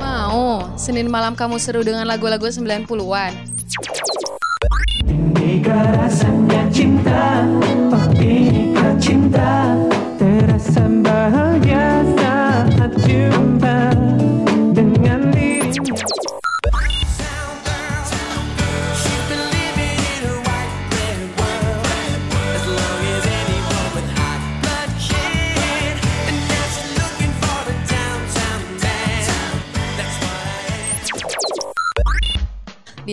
Mau, 0.00 0.64
Senin 0.80 1.12
malam 1.12 1.36
kamu 1.36 1.60
seru 1.60 1.84
dengan 1.84 2.08
lagu-lagu 2.08 2.48
90-an. 2.48 3.36
Inikah 5.04 5.84
rasanya 6.00 6.64
cinta 6.72 7.44
Oh 7.92 8.08
inikah 8.16 8.96
cinta 8.96 9.76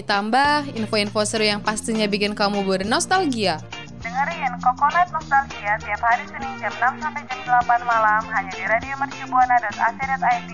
Ditambah 0.05 0.69
info-info 0.77 1.25
seru 1.25 1.49
yang 1.49 1.65
pastinya 1.65 2.05
bikin 2.05 2.37
kamu 2.37 2.61
bernostalgia. 2.61 3.57
Dengerin 4.05 4.53
Coconut 4.61 5.09
Nostalgia 5.09 5.81
tiap 5.81 5.97
hari 5.97 6.21
Senin 6.29 6.61
jam 6.61 6.69
6 6.77 7.01
sampai 7.01 7.25
jam 7.25 7.41
8 7.65 7.89
malam 7.89 8.21
hanya 8.29 8.53
di 8.53 8.69
radio 8.69 8.93
mercubuana.ac.id. 9.01 10.49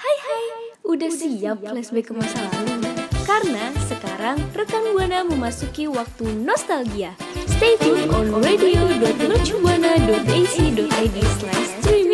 Hai 0.00 0.16
hai, 0.16 0.44
udah 0.88 1.10
siap 1.12 1.60
flashback 1.60 2.08
ke 2.08 2.16
masa 2.16 2.48
lalu? 2.48 2.80
Karena 3.28 3.76
sekarang 3.92 4.40
rekan 4.56 4.88
Buana 4.96 5.20
memasuki 5.20 5.84
waktu 5.84 6.48
nostalgia. 6.48 7.12
Stay 7.44 7.76
tune 7.76 8.08
on 8.08 8.32
radio.mercubuana.ac.id 8.40 11.16
slash 11.36 11.68
streaming. 11.84 12.07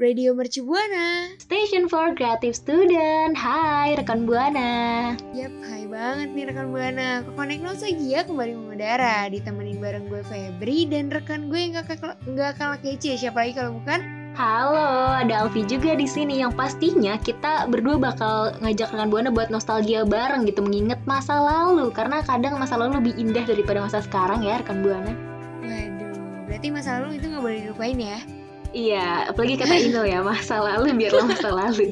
Radio 0.00 0.32
Mercu 0.32 0.64
Buana. 0.64 1.28
Station 1.36 1.84
for 1.84 2.16
Creative 2.16 2.56
Student. 2.56 3.36
Hai 3.36 3.92
rekan 4.00 4.24
Buana. 4.24 5.12
Yap, 5.36 5.52
hai 5.68 5.84
banget 5.84 6.32
nih 6.32 6.48
rekan 6.48 6.72
Buana. 6.72 7.20
Ke 7.20 7.30
Connect 7.36 7.60
Nostalgia 7.60 8.24
kembali 8.24 8.56
mengudara, 8.56 9.28
ditemenin 9.28 9.76
bareng 9.76 10.08
gue 10.08 10.24
Febri 10.24 10.88
dan 10.88 11.12
rekan 11.12 11.52
gue 11.52 11.60
yang 11.60 11.76
gak, 11.76 12.00
kalah- 12.00 12.16
nggak 12.24 12.52
kalah 12.56 12.80
kece. 12.80 13.20
Siapa 13.20 13.44
lagi 13.44 13.52
kalau 13.52 13.76
bukan? 13.76 14.00
Halo, 14.40 15.20
ada 15.20 15.44
Alfi 15.44 15.68
juga 15.68 15.92
di 15.92 16.08
sini 16.08 16.40
yang 16.40 16.56
pastinya 16.56 17.20
kita 17.20 17.68
berdua 17.68 18.00
bakal 18.00 18.56
ngajak 18.64 18.96
rekan 18.96 19.12
Buana 19.12 19.28
buat 19.28 19.52
nostalgia 19.52 20.08
bareng 20.08 20.48
gitu, 20.48 20.64
mengingat 20.64 21.04
masa 21.04 21.36
lalu 21.36 21.92
karena 21.92 22.24
kadang 22.24 22.56
masa 22.56 22.80
lalu 22.80 23.04
lebih 23.04 23.20
indah 23.20 23.44
daripada 23.44 23.84
masa 23.84 24.00
sekarang 24.00 24.40
ya 24.40 24.64
rekan 24.64 24.80
Buana. 24.80 25.12
Waduh, 25.60 26.48
berarti 26.48 26.72
masa 26.72 27.04
lalu 27.04 27.20
itu 27.20 27.28
nggak 27.28 27.44
boleh 27.44 27.58
dilupain 27.68 28.00
ya? 28.00 28.39
Iya, 28.70 29.26
apalagi 29.26 29.58
kata 29.58 29.74
Ino 29.74 30.06
ya, 30.06 30.22
masa 30.22 30.62
lalu 30.62 30.94
biarlah 30.94 31.26
masa 31.26 31.50
lalu. 31.50 31.90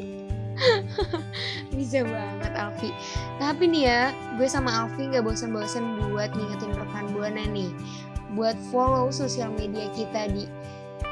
Bisa 1.79 2.07
banget 2.07 2.53
Alfi. 2.55 2.91
Tapi 3.39 3.65
nih 3.67 3.83
ya, 3.87 4.01
gue 4.39 4.47
sama 4.47 4.87
Alfi 4.87 5.11
nggak 5.11 5.27
bosan-bosan 5.27 6.11
buat 6.11 6.31
ngingetin 6.35 6.75
rekan 6.75 7.11
Buana 7.15 7.47
nih. 7.51 7.71
Buat 8.39 8.55
follow 8.71 9.11
sosial 9.11 9.51
media 9.59 9.91
kita 9.95 10.31
di 10.31 10.47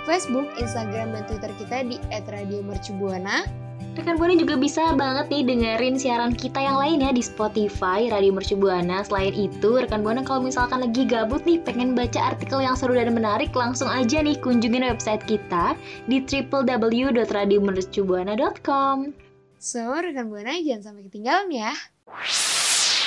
Facebook, 0.06 0.46
Instagram, 0.58 1.14
dan 1.14 1.22
Twitter 1.26 1.50
kita 1.58 1.82
di 1.82 1.98
@radiomercubuana. 2.14 3.65
Rekan 3.96 4.20
Buana 4.20 4.36
juga 4.36 4.60
bisa 4.60 4.92
banget 4.92 5.32
nih 5.32 5.48
dengerin 5.48 5.96
siaran 5.96 6.36
kita 6.36 6.60
yang 6.60 6.76
lain 6.76 7.00
ya 7.00 7.16
di 7.16 7.24
Spotify, 7.24 8.12
Radio 8.12 8.36
Mercu 8.36 8.52
Buana. 8.52 9.00
Selain 9.00 9.32
itu, 9.32 9.80
rekan 9.80 10.04
Buana 10.04 10.20
kalau 10.20 10.44
misalkan 10.44 10.84
lagi 10.84 11.08
gabut 11.08 11.40
nih 11.48 11.56
pengen 11.64 11.96
baca 11.96 12.36
artikel 12.36 12.60
yang 12.60 12.76
seru 12.76 12.92
dan 12.92 13.16
menarik, 13.16 13.56
langsung 13.56 13.88
aja 13.88 14.20
nih 14.20 14.36
kunjungin 14.36 14.84
website 14.84 15.24
kita 15.24 15.72
di 16.12 16.20
www.radiomercubuana.com. 16.20 19.16
So, 19.56 19.96
rekan 19.96 20.28
Buana 20.28 20.60
jangan 20.60 20.92
sampai 20.92 21.08
ketinggalan 21.08 21.48
ya. 21.48 21.72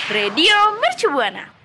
Radio 0.09 0.57
Mercubuana. 0.81 1.58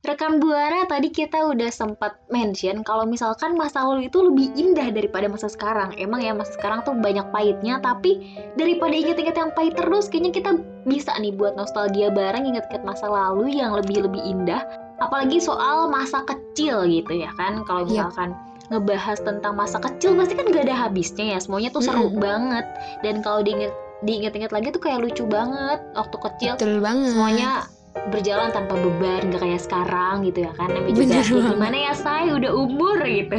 Rekan 0.00 0.40
Buana 0.40 0.88
tadi 0.88 1.12
kita 1.12 1.52
udah 1.52 1.68
sempat 1.68 2.16
mention 2.32 2.80
kalau 2.88 3.04
misalkan 3.04 3.52
masa 3.52 3.84
lalu 3.84 4.08
itu 4.08 4.24
lebih 4.24 4.48
indah 4.56 4.88
daripada 4.88 5.28
masa 5.28 5.52
sekarang. 5.52 5.92
Emang 6.00 6.24
ya 6.24 6.32
masa 6.32 6.56
sekarang 6.56 6.80
tuh 6.88 6.96
banyak 6.96 7.28
pahitnya, 7.28 7.84
tapi 7.84 8.16
daripada 8.56 8.96
inget-inget 8.96 9.36
yang 9.36 9.52
pahit 9.52 9.76
terus, 9.76 10.08
kayaknya 10.08 10.32
kita 10.32 10.50
bisa 10.88 11.12
nih 11.20 11.36
buat 11.36 11.52
nostalgia 11.52 12.08
bareng 12.08 12.48
inget-inget 12.48 12.80
masa 12.80 13.12
lalu 13.12 13.60
yang 13.60 13.76
lebih-lebih 13.76 14.24
indah. 14.24 14.64
Apalagi 15.04 15.36
soal 15.36 15.92
masa 15.92 16.24
kecil 16.24 16.88
gitu 16.88 17.20
ya 17.20 17.28
kan. 17.36 17.60
Kalau 17.68 17.84
Yap. 17.84 18.08
misalkan 18.08 18.32
ngebahas 18.72 19.20
tentang 19.20 19.52
masa 19.52 19.84
kecil 19.84 20.16
pasti 20.16 20.32
kan 20.32 20.48
gak 20.48 20.64
ada 20.64 20.88
habisnya 20.88 21.36
ya. 21.36 21.38
Semuanya 21.44 21.76
tuh 21.76 21.84
seru 21.84 22.08
Mm-mm. 22.08 22.24
banget. 22.24 22.64
Dan 23.04 23.20
kalau 23.20 23.44
diinget 23.44 23.76
diinget-inget 24.00 24.48
lagi 24.48 24.72
tuh 24.72 24.80
kayak 24.80 25.04
lucu 25.04 25.28
banget 25.28 25.84
waktu 25.92 26.16
kecil 26.24 26.56
Betul 26.56 26.80
banget. 26.80 27.12
semuanya 27.12 27.68
berjalan 28.10 28.54
tanpa 28.54 28.78
beban 28.78 29.34
gak 29.34 29.42
kayak 29.42 29.62
sekarang 29.62 30.22
gitu 30.22 30.46
ya 30.46 30.52
kan 30.54 30.70
namanya 30.70 30.94
juga 30.94 31.14
ya 31.20 31.24
gimana 31.26 31.76
ya 31.90 31.92
saya 31.94 32.30
udah 32.38 32.52
umur 32.54 32.98
gitu 33.02 33.38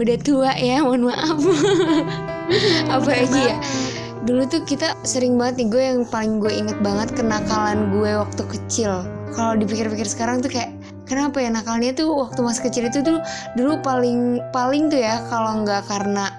udah 0.00 0.16
tua 0.24 0.56
ya, 0.56 0.80
mohon 0.80 1.12
maaf. 1.12 1.36
Apalagi 2.88 3.40
ya. 3.52 3.56
Dulu 4.24 4.48
tuh 4.48 4.64
kita 4.64 4.96
sering 5.04 5.36
banget 5.36 5.64
nih 5.64 5.68
gue 5.68 5.82
yang 5.82 6.00
paling 6.08 6.40
gue 6.40 6.52
inget 6.52 6.78
banget 6.80 7.12
kenakalan 7.12 7.92
gue 7.92 8.10
waktu 8.16 8.42
kecil. 8.48 9.04
Kalau 9.36 9.60
dipikir-pikir 9.60 10.08
sekarang 10.08 10.40
tuh 10.40 10.48
kayak 10.48 10.72
kenapa 11.04 11.44
ya 11.44 11.52
nakalnya 11.52 11.92
tuh 11.92 12.16
waktu 12.16 12.40
masih 12.40 12.62
kecil 12.72 12.88
itu 12.88 13.04
tuh 13.04 13.18
dulu 13.60 13.76
paling 13.84 14.40
paling 14.56 14.88
tuh 14.88 15.00
ya 15.04 15.20
kalau 15.28 15.62
nggak 15.62 15.84
karena 15.84 16.32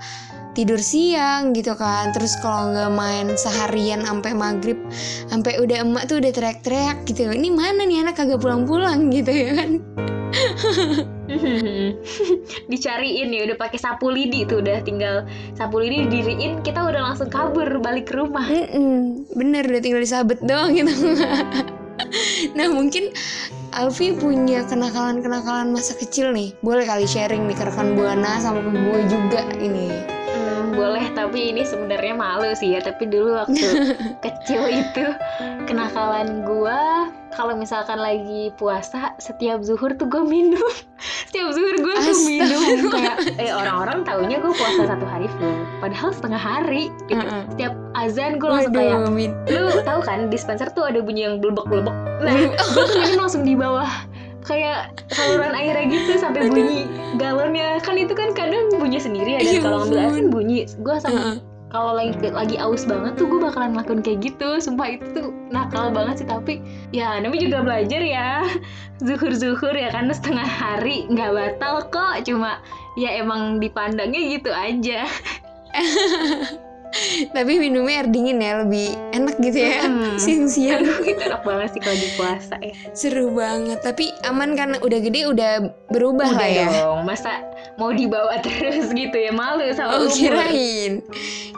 tidur 0.54 0.80
siang 0.80 1.56
gitu 1.56 1.76
kan. 1.76 2.12
Terus 2.12 2.36
kalau 2.40 2.76
nggak 2.76 2.92
main 2.92 3.28
seharian 3.36 4.04
sampai 4.04 4.36
maghrib 4.36 4.78
sampai 5.32 5.60
udah 5.60 5.84
emak 5.84 6.08
tuh 6.12 6.20
udah 6.20 6.32
teriak-teriak 6.32 7.08
gitu. 7.08 7.32
Ini 7.32 7.50
mana 7.52 7.88
nih 7.88 8.08
anak 8.08 8.20
kagak 8.20 8.44
pulang-pulang 8.44 9.12
gitu 9.12 9.32
ya 9.32 9.52
kan? 9.58 9.72
Dicariin 12.72 13.30
ya 13.32 13.42
udah 13.52 13.58
pakai 13.60 13.80
sapu 13.80 14.12
lidi 14.12 14.48
tuh 14.48 14.64
udah 14.64 14.80
tinggal 14.84 15.28
sapu 15.56 15.84
lidi 15.84 16.08
didiriin 16.08 16.64
kita 16.64 16.88
udah 16.88 17.12
langsung 17.12 17.28
kabur 17.28 17.68
balik 17.80 18.12
ke 18.12 18.16
rumah. 18.16 18.48
Bener 19.36 19.64
udah 19.68 19.82
tinggal 19.84 20.02
disabet 20.04 20.40
doang 20.44 20.76
gitu. 20.76 20.92
Nah 22.58 22.66
mungkin 22.66 23.14
Alfi 23.72 24.18
punya 24.18 24.66
kenakalan-kenakalan 24.66 25.70
masa 25.70 25.94
kecil 25.96 26.34
nih. 26.34 26.50
Boleh 26.66 26.84
kali 26.84 27.06
sharing 27.06 27.46
nih 27.46 27.54
ke 27.54 27.64
rekan 27.70 27.94
Buana 27.94 28.42
sama 28.42 28.60
ke 28.60 28.74
gue 28.74 29.00
juga 29.06 29.46
ini 29.62 30.21
boleh 30.74 31.06
tapi 31.14 31.54
ini 31.54 31.64
sebenarnya 31.64 32.14
malu 32.16 32.52
sih 32.56 32.76
ya. 32.76 32.82
Tapi 32.82 33.08
dulu 33.08 33.38
waktu 33.38 33.96
kecil 34.26 34.68
itu 34.68 35.06
kenakalan 35.70 36.44
gua 36.48 37.12
kalau 37.32 37.56
misalkan 37.56 37.96
lagi 37.96 38.52
puasa 38.60 39.16
setiap 39.16 39.64
zuhur 39.64 39.96
tuh 39.96 40.08
gue 40.08 40.24
minum. 40.24 40.72
Setiap 41.32 41.48
zuhur 41.56 41.80
gue 41.80 41.96
tuh 41.96 42.20
minum. 42.28 42.92
Kayak 42.92 43.16
eh 43.40 43.56
orang-orang 43.56 44.04
taunya 44.04 44.38
gue 44.44 44.52
puasa 44.52 44.84
satu 44.84 45.06
hari 45.08 45.32
full 45.40 45.56
padahal 45.80 46.12
setengah 46.14 46.42
hari 46.42 46.94
gitu. 47.10 47.18
Heeh. 47.18 47.44
setiap 47.56 47.74
azan 47.98 48.38
gue 48.38 48.48
langsung 48.48 48.74
kayak 48.76 49.00
lu 49.50 49.82
tahu 49.82 50.00
kan 50.06 50.30
dispenser 50.30 50.70
tuh 50.72 50.86
ada 50.86 51.02
bunyi 51.02 51.28
yang 51.28 51.42
blebek 51.42 51.66
blebek 51.68 51.96
nah 52.22 52.34
gue 52.76 52.84
tuh 52.86 52.98
minum 53.02 53.18
langsung 53.26 53.44
di 53.44 53.58
bawah 53.58 53.90
kayak 54.52 54.80
saluran 55.08 55.56
airnya 55.56 55.88
gitu 55.88 56.20
sampai 56.20 56.52
bunyi 56.52 56.92
galonnya. 57.16 57.80
Kan 57.80 57.96
itu 57.96 58.12
kan 58.12 58.36
kadang 58.36 58.68
bunyi 58.76 59.00
sendiri 59.00 59.40
ya 59.40 59.40
dan 59.40 59.64
kalau 59.64 59.78
ngambil 59.88 60.00
air 60.04 60.12
kan 60.20 60.28
bunyi. 60.28 60.60
Gue 60.84 60.96
sama 61.00 61.40
kalau 61.72 61.96
lagi 61.96 62.20
lagi 62.28 62.60
aus 62.60 62.84
banget 62.84 63.16
tuh 63.16 63.32
gue 63.32 63.40
bakalan 63.40 63.72
ngelakuin 63.72 64.04
kayak 64.04 64.20
gitu. 64.28 64.60
Sumpah 64.60 65.00
itu 65.00 65.08
tuh 65.16 65.32
nakal 65.56 65.88
banget 65.96 66.22
sih 66.22 66.28
tapi 66.28 66.60
ya 66.92 67.16
namanya 67.24 67.48
juga 67.48 67.58
belajar 67.64 68.02
ya. 68.04 68.44
Zuhur 69.08 69.32
zuhur 69.32 69.72
ya 69.72 69.88
kan 69.96 70.12
setengah 70.12 70.46
hari. 70.46 71.08
Nggak 71.08 71.32
batal 71.32 71.88
kok 71.88 72.28
cuma 72.28 72.60
ya 73.00 73.24
emang 73.24 73.64
dipandangnya 73.64 74.20
gitu 74.36 74.52
aja 74.52 75.08
tapi 77.32 77.58
minumnya 77.58 78.04
air 78.04 78.08
dingin 78.12 78.44
ya 78.44 78.62
lebih 78.64 78.92
enak 79.16 79.36
gitu 79.40 79.58
ya. 79.58 79.88
Hmm. 79.88 80.18
siang-siang. 80.24 80.84
Aduh, 80.84 81.00
itu 81.08 81.22
enak 81.24 81.44
banget 81.44 81.70
sih 81.76 81.82
kalau 81.82 81.98
di 81.98 82.10
puasa 82.20 82.56
ya. 82.60 82.76
Seru 82.92 83.28
banget. 83.32 83.80
Tapi 83.82 84.12
aman 84.28 84.54
kan? 84.56 84.76
Udah 84.84 85.00
gede 85.00 85.28
udah 85.28 85.52
berubah 85.90 86.28
udah 86.36 86.40
lah 86.40 86.50
ya? 86.50 86.68
dong. 86.84 87.08
Masa 87.08 87.42
mau 87.80 87.92
dibawa 87.96 88.40
terus 88.44 88.92
gitu 88.92 89.16
ya? 89.16 89.32
Malu 89.32 89.64
sama 89.72 89.98
Oh 89.98 90.08
umur. 90.08 90.14
kirain. 90.14 90.94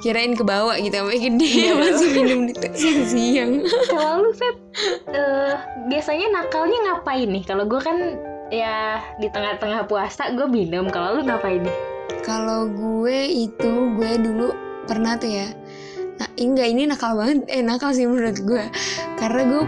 Kirain 0.03 0.33
ke 0.35 0.43
bawah 0.43 0.75
gitu 0.77 0.93
Sampai 0.93 1.19
gede 1.19 1.47
Iya. 1.47 1.71
Masih 1.81 2.09
minum 2.13 2.39
di 2.49 2.53
siang-siang. 2.75 3.51
Kalau 3.93 4.13
lu 4.23 4.31
Feb 4.35 4.55
eh, 5.09 5.53
biasanya 5.89 6.27
nakalnya 6.29 6.77
ngapain 6.91 7.29
nih? 7.29 7.43
Kalau 7.45 7.65
gue 7.65 7.81
kan 7.81 7.97
ya 8.53 9.01
di 9.17 9.27
tengah-tengah 9.33 9.89
puasa 9.89 10.29
gue 10.33 10.45
minum. 10.45 10.85
Kalau 10.93 11.17
lu 11.17 11.21
ngapain 11.25 11.61
nih? 11.61 11.75
Kalau 12.23 12.71
gue 12.71 13.19
itu 13.27 13.71
Gue 13.99 14.15
dulu 14.15 14.49
pernah 14.85 15.15
tuh 15.17 15.31
ya. 15.31 15.47
Nah 16.21 16.29
enggak 16.37 16.67
ini 16.69 16.83
nakal 16.85 17.17
banget. 17.17 17.45
Eh 17.49 17.61
nakal 17.65 17.91
sih 17.95 18.05
menurut 18.05 18.37
gue 18.43 18.63
karena 19.17 19.41
gue 19.47 19.63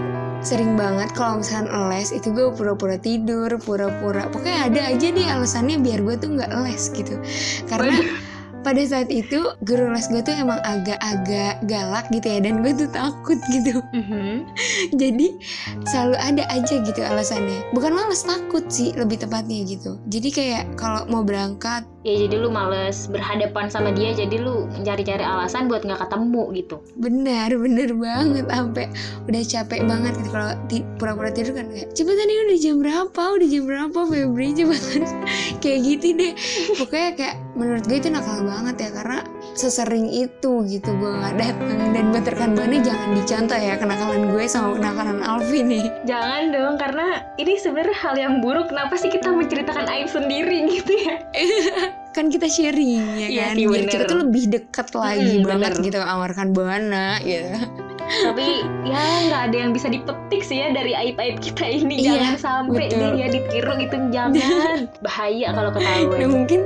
sering 0.45 0.77
banget 0.77 1.09
kalau 1.17 1.41
misalnya 1.41 1.89
les 1.89 2.13
itu 2.13 2.29
gue 2.29 2.53
pura-pura 2.53 3.01
tidur 3.01 3.49
pura-pura 3.57 4.29
pokoknya 4.29 4.69
ada 4.69 4.81
aja 4.93 5.07
nih 5.09 5.25
alasannya 5.25 5.81
biar 5.81 6.05
gue 6.05 6.15
tuh 6.21 6.29
nggak 6.37 6.51
les 6.61 6.83
gitu. 6.93 7.15
Karena 7.65 7.97
pada 8.65 8.81
saat 8.81 9.13
itu 9.13 9.53
guru 9.61 9.93
les 9.93 10.09
gue 10.09 10.25
tuh 10.25 10.33
emang 10.33 10.57
agak-agak 10.65 11.61
galak 11.69 12.05
gitu 12.09 12.25
ya 12.25 12.39
dan 12.41 12.65
gue 12.65 12.73
tuh 12.73 12.89
takut 12.89 13.37
gitu. 13.53 13.77
Jadi 15.01 15.37
selalu 15.85 16.17
ada 16.17 16.43
aja 16.49 16.75
gitu 16.81 17.01
alasannya. 17.05 17.61
Bukan 17.77 17.93
males 17.93 18.25
takut 18.25 18.65
sih 18.69 18.89
lebih 18.97 19.21
tepatnya 19.21 19.61
gitu. 19.69 20.01
Jadi 20.09 20.29
kayak 20.33 20.63
kalau 20.81 21.05
mau 21.05 21.21
berangkat 21.21 21.85
ya 22.05 22.29
jadi 22.29 22.37
lu 22.37 22.53
males 22.53 23.09
berhadapan 23.09 23.65
sama 23.65 23.89
dia 23.89 24.13
jadi 24.13 24.37
lu 24.37 24.69
mencari-cari 24.77 25.25
alasan 25.25 25.65
buat 25.65 25.81
nggak 25.81 26.05
ketemu 26.05 26.43
gitu. 26.53 26.75
Benar 27.01 27.49
bener 27.57 27.89
banget 27.97 28.45
sampai 28.45 28.85
udah 29.25 29.41
capek 29.41 29.81
banget 29.89 30.13
gitu 30.21 30.29
kalau 30.29 30.53
ti- 30.69 30.85
pura-pura 31.01 31.33
tidur 31.33 31.57
kan 31.57 31.65
kayak 31.73 31.89
cepetan 31.97 32.29
nih 32.29 32.37
udah 32.45 32.57
jam 32.61 32.75
berapa? 32.77 33.21
Udah 33.33 33.47
jam 33.49 33.63
berapa 33.65 33.99
Febri? 34.05 34.47
Cepetan. 34.53 35.01
Kayak 35.65 35.79
gitu 35.81 36.07
deh. 36.13 36.33
Pokoknya 36.77 37.11
kayak 37.17 37.35
menurut 37.57 37.83
gue 37.89 37.97
itu 37.97 38.09
nakal 38.13 38.45
banget 38.45 38.75
ya 38.85 38.89
karena 38.93 39.19
sesering 39.57 40.05
itu 40.11 40.51
gitu 40.67 40.89
gue 40.93 41.09
nggak 41.09 41.35
datang 41.41 41.79
dan 41.89 42.03
buat 42.13 42.27
rekan 42.27 42.51
buana 42.53 42.77
jangan 42.83 43.09
dicontoh 43.17 43.57
ya 43.57 43.73
kenakalan 43.79 44.29
gue 44.29 44.43
sama 44.45 44.77
kenakalan 44.77 45.25
Alfi 45.25 45.65
nih. 45.65 45.89
Jangan 46.05 46.53
dong 46.53 46.75
karena 46.77 47.25
ini 47.41 47.57
sebenarnya 47.57 47.97
hal 47.97 48.13
yang 48.13 48.33
buruk. 48.45 48.69
Kenapa 48.69 48.93
sih 48.93 49.09
kita 49.09 49.33
menceritakan 49.33 49.89
aib 49.89 50.05
sendiri 50.05 50.69
gitu 50.69 50.93
ya 50.93 51.15
kan 52.15 52.31
kita 52.31 52.47
sharing 52.47 52.95
ya 53.13 53.27
Iya 53.27 53.43
kan? 53.45 53.55
Sih, 53.55 53.65
biar 53.67 53.85
kita 53.85 54.03
tuh 54.07 54.19
lebih 54.23 54.43
dekat 54.47 54.87
lagi 54.95 55.33
Hmm, 55.35 55.43
banget 55.43 55.71
bener. 55.73 55.85
gitu 55.85 55.97
sama 55.99 56.23
rekan 56.25 56.49
buana 56.49 57.19
gitu 57.19 57.51
tapi 58.21 58.65
ya 58.85 59.01
nggak 59.29 59.41
ada 59.51 59.57
yang 59.57 59.71
bisa 59.73 59.87
dipetik 59.89 60.41
sih 60.45 60.61
ya 60.61 60.71
dari 60.71 60.93
aib-aib 60.93 61.41
kita 61.41 61.65
ini. 61.65 62.05
Iya, 62.05 62.11
jangan 62.17 62.35
sampai 62.37 62.85
betul. 62.89 62.99
deh 63.01 63.11
ya 63.17 63.27
ditiru 63.31 63.73
gitu. 63.81 63.95
Jangan. 64.13 64.77
Bahaya 65.05 65.47
kalau 65.53 65.69
nah 65.73 65.77
ketahuan 65.81 66.29
mungkin 66.29 66.61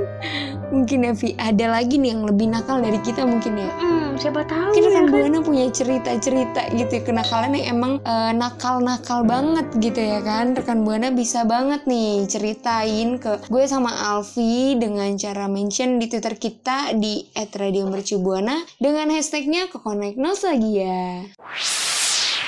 mungkin 0.70 0.98
ya 1.02 1.12
ada 1.42 1.66
lagi 1.78 1.98
nih 1.98 2.14
yang 2.14 2.22
lebih 2.24 2.46
nakal 2.46 2.78
dari 2.78 2.98
kita 3.02 3.26
mungkin 3.26 3.58
ya? 3.58 3.70
Hmm, 3.76 4.14
siapa 4.16 4.46
tahu 4.46 4.70
Mungkin 4.70 4.86
ya 4.86 4.92
kan? 4.94 5.04
Buana 5.10 5.38
punya 5.42 5.66
cerita-cerita 5.68 6.62
gitu 6.78 6.94
kenakalan 7.02 7.58
yang 7.58 7.66
emang 7.76 7.92
eh, 8.06 8.32
nakal-nakal 8.32 9.26
banget 9.26 9.66
gitu 9.82 10.00
ya 10.00 10.22
kan? 10.22 10.54
Rekan 10.54 10.86
Buana 10.86 11.10
bisa 11.10 11.42
banget 11.44 11.84
nih 11.90 12.24
ceritain 12.30 13.18
ke 13.18 13.42
gue 13.50 13.64
sama 13.66 13.90
Alfi 14.14 14.78
dengan 14.78 15.10
cara 15.18 15.50
mention 15.50 15.98
di 15.98 16.06
Twitter 16.06 16.38
kita 16.38 16.94
di 16.96 17.26
@radiomercubuana 17.34 18.78
dengan 18.78 19.10
hashtagnya 19.10 19.68
Kokonek 19.68 20.14
Nostalgia. 20.16 21.26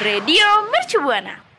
Radio 0.01 0.45
Mercubuana. 0.71 1.52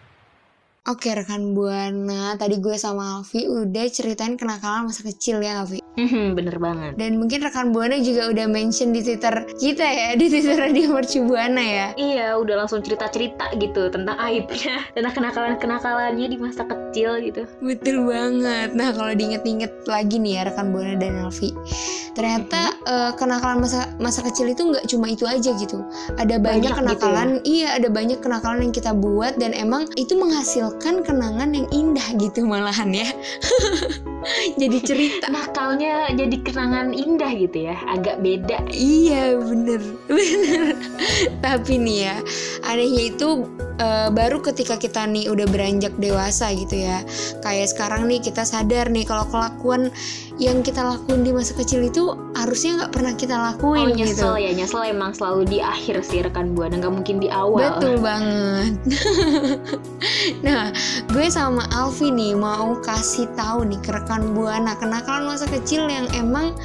Oke 0.84 1.16
rekan 1.16 1.56
Buana, 1.56 2.36
tadi 2.36 2.60
gue 2.60 2.76
sama 2.76 3.16
Alfi 3.16 3.48
udah 3.48 3.88
ceritain 3.88 4.36
kenakalan 4.36 4.92
masa 4.92 5.08
kecil 5.08 5.40
ya 5.40 5.64
Alfi. 5.64 5.80
Hmm, 5.94 6.34
bener 6.34 6.58
banget 6.58 6.98
Dan 6.98 7.22
mungkin 7.22 7.40
rekan 7.40 7.70
Buana 7.72 8.02
juga 8.04 8.28
udah 8.34 8.52
mention 8.52 8.92
di 8.92 9.00
Twitter 9.00 9.48
kita 9.62 9.80
ya, 9.80 10.10
di 10.20 10.28
Twitter 10.28 10.60
Radio 10.60 10.92
Mercu 10.92 11.24
Buana 11.24 11.64
ya. 11.64 11.88
Iya, 11.96 12.36
udah 12.36 12.68
langsung 12.68 12.84
cerita-cerita 12.84 13.56
gitu 13.64 13.96
tentang 13.96 14.20
aibnya, 14.20 14.84
tentang 14.92 15.16
kenakalan-kenakalannya 15.16 16.28
di 16.28 16.36
masa 16.36 16.68
kecil 16.68 17.16
gitu. 17.32 17.48
Betul 17.64 18.04
banget. 18.04 18.76
Nah 18.76 18.92
kalau 18.92 19.16
diinget-inget 19.16 19.88
lagi 19.88 20.20
nih 20.20 20.36
ya 20.36 20.52
rekan 20.52 20.76
Buana 20.76 21.00
dan 21.00 21.16
Alfi, 21.16 21.56
ternyata 22.12 22.76
eh, 22.84 23.12
kenakalan 23.16 23.64
masa 23.64 23.88
masa 24.04 24.20
kecil 24.20 24.52
itu 24.52 24.68
nggak 24.68 24.84
cuma 24.92 25.08
itu 25.08 25.24
aja 25.24 25.56
gitu. 25.56 25.80
Ada 26.20 26.44
banyak, 26.44 26.60
Banyak 26.60 26.74
gitu 26.76 26.80
kenakalan, 26.84 27.30
iya 27.48 27.80
ada 27.80 27.88
banyak 27.88 28.20
kenakalan 28.20 28.68
yang 28.68 28.76
kita 28.76 28.92
buat 28.92 29.40
dan 29.40 29.56
emang 29.56 29.88
itu 29.96 30.20
menghasilkan 30.20 30.73
kenangan 30.82 31.52
yang 31.54 31.68
indah 31.70 32.08
gitu 32.18 32.48
malahan 32.48 32.90
ya. 32.94 33.08
Jadi 34.62 34.78
cerita. 34.80 35.28
Nakalnya 35.28 36.08
jadi 36.16 36.40
kenangan 36.48 36.96
indah 36.96 37.28
gitu 37.36 37.68
ya, 37.68 37.76
agak 37.92 38.24
beda. 38.24 38.64
Iya 38.72 39.36
bener 39.36 39.84
bener. 40.08 40.80
Tapi 41.44 41.74
nih 41.76 41.98
ya 42.08 42.16
anehnya 42.64 43.12
itu 43.12 43.44
eh, 43.84 44.10
baru 44.16 44.40
ketika 44.40 44.80
kita 44.80 45.04
nih 45.12 45.28
udah 45.28 45.44
beranjak 45.52 45.92
dewasa 46.00 46.56
gitu 46.56 46.88
ya. 46.88 47.04
Kayak 47.44 47.76
sekarang 47.76 48.08
nih 48.08 48.24
kita 48.24 48.48
sadar 48.48 48.88
nih 48.88 49.04
kalau 49.04 49.28
kelakuan 49.28 49.92
yang 50.42 50.66
kita 50.66 50.82
lakuin 50.82 51.22
di 51.22 51.30
masa 51.30 51.54
kecil 51.54 51.86
itu 51.86 52.18
harusnya 52.34 52.82
nggak 52.82 52.92
pernah 52.92 53.14
kita 53.14 53.36
Oh 53.38 53.44
lakuin 53.54 53.94
nyesel 53.94 54.34
gitu. 54.34 54.42
ya, 54.42 54.52
nyesel 54.58 54.82
emang 54.90 55.14
selalu 55.14 55.46
di 55.46 55.58
akhir 55.62 56.02
sih 56.02 56.26
rekan 56.26 56.58
buana, 56.58 56.82
nggak 56.82 56.94
mungkin 56.94 57.22
di 57.22 57.30
awal. 57.30 57.78
Betul 57.78 58.02
banget. 58.02 58.74
nah, 60.46 60.74
gue 61.14 61.26
sama 61.30 61.70
Alfi 61.70 62.10
nih 62.10 62.34
mau 62.34 62.74
kasih 62.82 63.30
tahu 63.38 63.70
nih 63.70 63.78
ke 63.86 63.94
rekan 63.94 64.34
buana 64.34 64.74
kenakalan 64.82 65.30
masa 65.30 65.46
kecil 65.46 65.86
yang 65.86 66.10
emang 66.18 66.58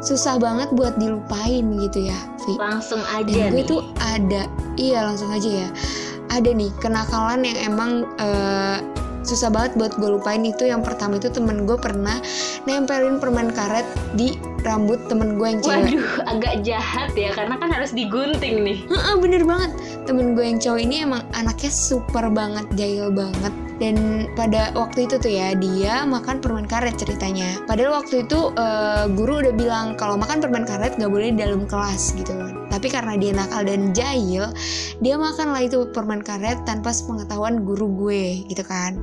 susah 0.00 0.40
banget 0.40 0.72
buat 0.72 0.96
dilupain 0.96 1.64
gitu 1.76 2.08
ya, 2.08 2.16
Vi. 2.48 2.56
Langsung 2.56 3.04
Dan 3.04 3.28
aja 3.28 3.52
gue 3.52 3.60
nih. 3.60 3.68
tuh 3.68 3.80
ada, 4.00 4.42
iya 4.80 5.04
langsung 5.04 5.28
aja 5.28 5.68
ya. 5.68 5.68
Ada 6.32 6.56
nih 6.56 6.72
kenakalan 6.80 7.44
yang 7.44 7.58
emang 7.68 7.90
eh, 8.16 8.80
susah 9.22 9.52
banget 9.52 9.76
buat 9.76 9.92
gue 9.96 10.10
lupain 10.16 10.42
itu 10.42 10.68
yang 10.68 10.80
pertama 10.80 11.20
itu 11.20 11.28
temen 11.28 11.68
gue 11.68 11.76
pernah 11.76 12.18
nempelin 12.64 13.20
permen 13.20 13.52
karet 13.52 13.84
di 14.16 14.36
rambut 14.64 15.00
temen 15.08 15.40
gue 15.40 15.48
yang 15.56 15.60
cewek. 15.64 15.76
Waduh, 15.88 16.08
agak 16.28 16.54
jahat 16.64 17.10
ya 17.16 17.32
karena 17.32 17.56
kan 17.56 17.70
harus 17.72 17.92
digunting 17.96 18.64
nih. 18.64 18.78
Heeh, 18.88 19.14
bener 19.16 19.42
banget. 19.44 19.72
Temen 20.04 20.36
gue 20.36 20.44
yang 20.44 20.60
cowok 20.60 20.80
ini 20.80 20.96
emang 21.04 21.22
anaknya 21.32 21.72
super 21.72 22.28
banget, 22.28 22.66
jahil 22.76 23.08
banget. 23.12 23.52
Dan 23.80 24.28
pada 24.36 24.76
waktu 24.76 25.08
itu 25.08 25.16
tuh 25.16 25.32
ya 25.32 25.56
dia 25.56 26.04
makan 26.04 26.44
permen 26.44 26.68
karet 26.68 27.00
ceritanya. 27.00 27.56
Padahal 27.64 28.04
waktu 28.04 28.28
itu 28.28 28.52
eh, 28.52 29.04
guru 29.16 29.40
udah 29.40 29.54
bilang 29.56 29.86
kalau 29.96 30.20
makan 30.20 30.44
permen 30.44 30.68
karet 30.68 31.00
gak 31.00 31.08
boleh 31.08 31.32
di 31.32 31.40
dalam 31.40 31.64
kelas 31.64 32.12
gitu. 32.12 32.36
Tapi 32.80 32.88
karena 32.96 33.12
dia 33.20 33.36
nakal 33.36 33.68
dan 33.68 33.92
jahil, 33.92 34.48
dia 35.04 35.20
makan 35.20 35.52
lah 35.52 35.68
itu 35.68 35.84
permen 35.92 36.24
karet 36.24 36.64
tanpa 36.64 36.96
sepengetahuan 36.96 37.60
guru 37.60 37.92
gue 37.92 38.48
gitu 38.48 38.64
kan. 38.64 38.96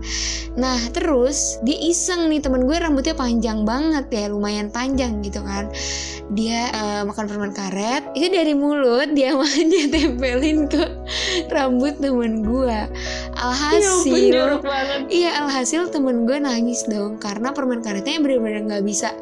Nah 0.58 0.82
terus 0.98 1.62
dia 1.62 1.78
iseng 1.78 2.26
nih 2.26 2.42
temen 2.42 2.66
gue 2.66 2.74
rambutnya 2.74 3.14
panjang 3.14 3.70
banget 3.70 4.10
ya, 4.10 4.34
lumayan 4.34 4.74
panjang 4.74 5.22
gitu 5.22 5.46
kan. 5.46 5.70
Dia 6.34 6.74
eh, 6.74 7.02
makan 7.06 7.30
permen 7.30 7.54
karet, 7.54 8.02
itu 8.18 8.34
dari 8.34 8.58
mulut 8.58 9.14
dia 9.14 9.38
dia 9.70 9.86
tempelin 9.94 10.66
ke 10.66 10.82
rambut 11.54 12.02
temen 12.02 12.42
gue. 12.50 12.80
Alhasil, 13.38 14.02
Ya. 14.34 15.06
Iya 15.08 15.30
alhasil 15.46 15.94
temen 15.94 16.26
gue 16.26 16.38
nangis 16.42 16.84
dong 16.90 17.22
karena 17.22 17.54
permen 17.54 17.86
karetnya 17.86 18.18
bener-bener 18.18 18.66
nggak 18.66 18.84
bisa 18.84 19.14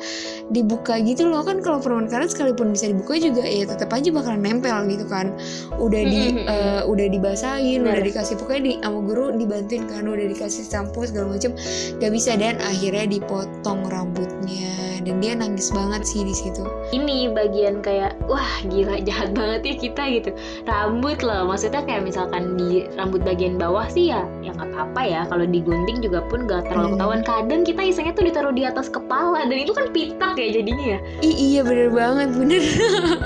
dibuka 0.50 1.02
gitu 1.02 1.26
loh 1.28 1.42
kan 1.42 1.60
kalau 1.60 1.82
permen 1.82 2.06
karet 2.08 2.30
sekalipun 2.32 2.72
bisa 2.72 2.88
dibuka 2.88 3.18
juga 3.18 3.42
ya 3.44 3.66
tetap 3.66 3.90
aja 3.92 4.10
bakalan 4.14 4.42
nempel 4.46 4.78
gitu 4.88 5.06
kan 5.10 5.34
udah 5.82 6.02
di 6.06 6.38
Mm-mm. 6.38 6.46
eh, 6.46 6.82
udah 6.86 7.08
dibasahin 7.10 7.82
udah 7.84 7.98
Bener. 8.00 8.08
dikasih 8.14 8.36
pokoknya 8.38 8.62
di 8.62 8.74
sama 8.80 9.00
guru 9.02 9.26
dibantuin 9.34 9.84
kan 9.90 10.06
udah 10.06 10.26
dikasih 10.30 10.64
sampo 10.64 11.02
segala 11.04 11.34
macem 11.34 11.52
gak 11.98 12.12
bisa 12.14 12.38
dan 12.38 12.62
akhirnya 12.62 13.10
dipotong 13.10 13.90
rambutnya 13.90 14.72
dan 15.06 15.22
dia 15.22 15.38
nangis 15.38 15.70
banget 15.70 16.02
sih 16.02 16.26
di 16.26 16.34
situ 16.34 16.66
Ini 16.90 17.30
bagian 17.34 17.86
kayak 17.86 18.18
wah 18.26 18.62
gila 18.66 18.98
jahat 19.06 19.38
banget 19.38 19.62
ya 19.62 19.76
kita 19.78 20.04
gitu. 20.10 20.30
Rambut 20.66 21.22
loh, 21.22 21.46
maksudnya 21.46 21.86
kayak 21.86 22.06
misalkan 22.10 22.58
di 22.58 22.90
rambut 22.98 23.22
bagian 23.22 23.58
bawah 23.62 23.86
sih 23.86 24.05
ya, 24.08 24.22
ya 24.40 24.52
nggak 24.52 24.70
apa-apa 24.70 25.02
ya. 25.04 25.22
Kalau 25.26 25.46
digunting 25.46 25.98
juga 26.00 26.20
pun 26.24 26.44
gak 26.44 26.66
terlalu 26.66 26.86
Hmm. 26.86 26.96
ketahuan. 26.96 27.22
Kadang 27.22 27.62
kita 27.64 27.82
isengnya 27.84 28.14
tuh 28.14 28.24
ditaruh 28.24 28.52
di 28.52 28.64
atas 28.64 28.88
kepala 28.88 29.44
dan 29.44 29.58
itu 29.58 29.72
kan 29.72 29.90
pitak 29.90 30.34
ya 30.34 30.48
jadinya 30.54 30.86
ya. 30.88 31.00
Ih, 31.22 31.36
iya 31.36 31.62
bener 31.62 31.90
banget 31.90 32.30
bener 32.32 32.62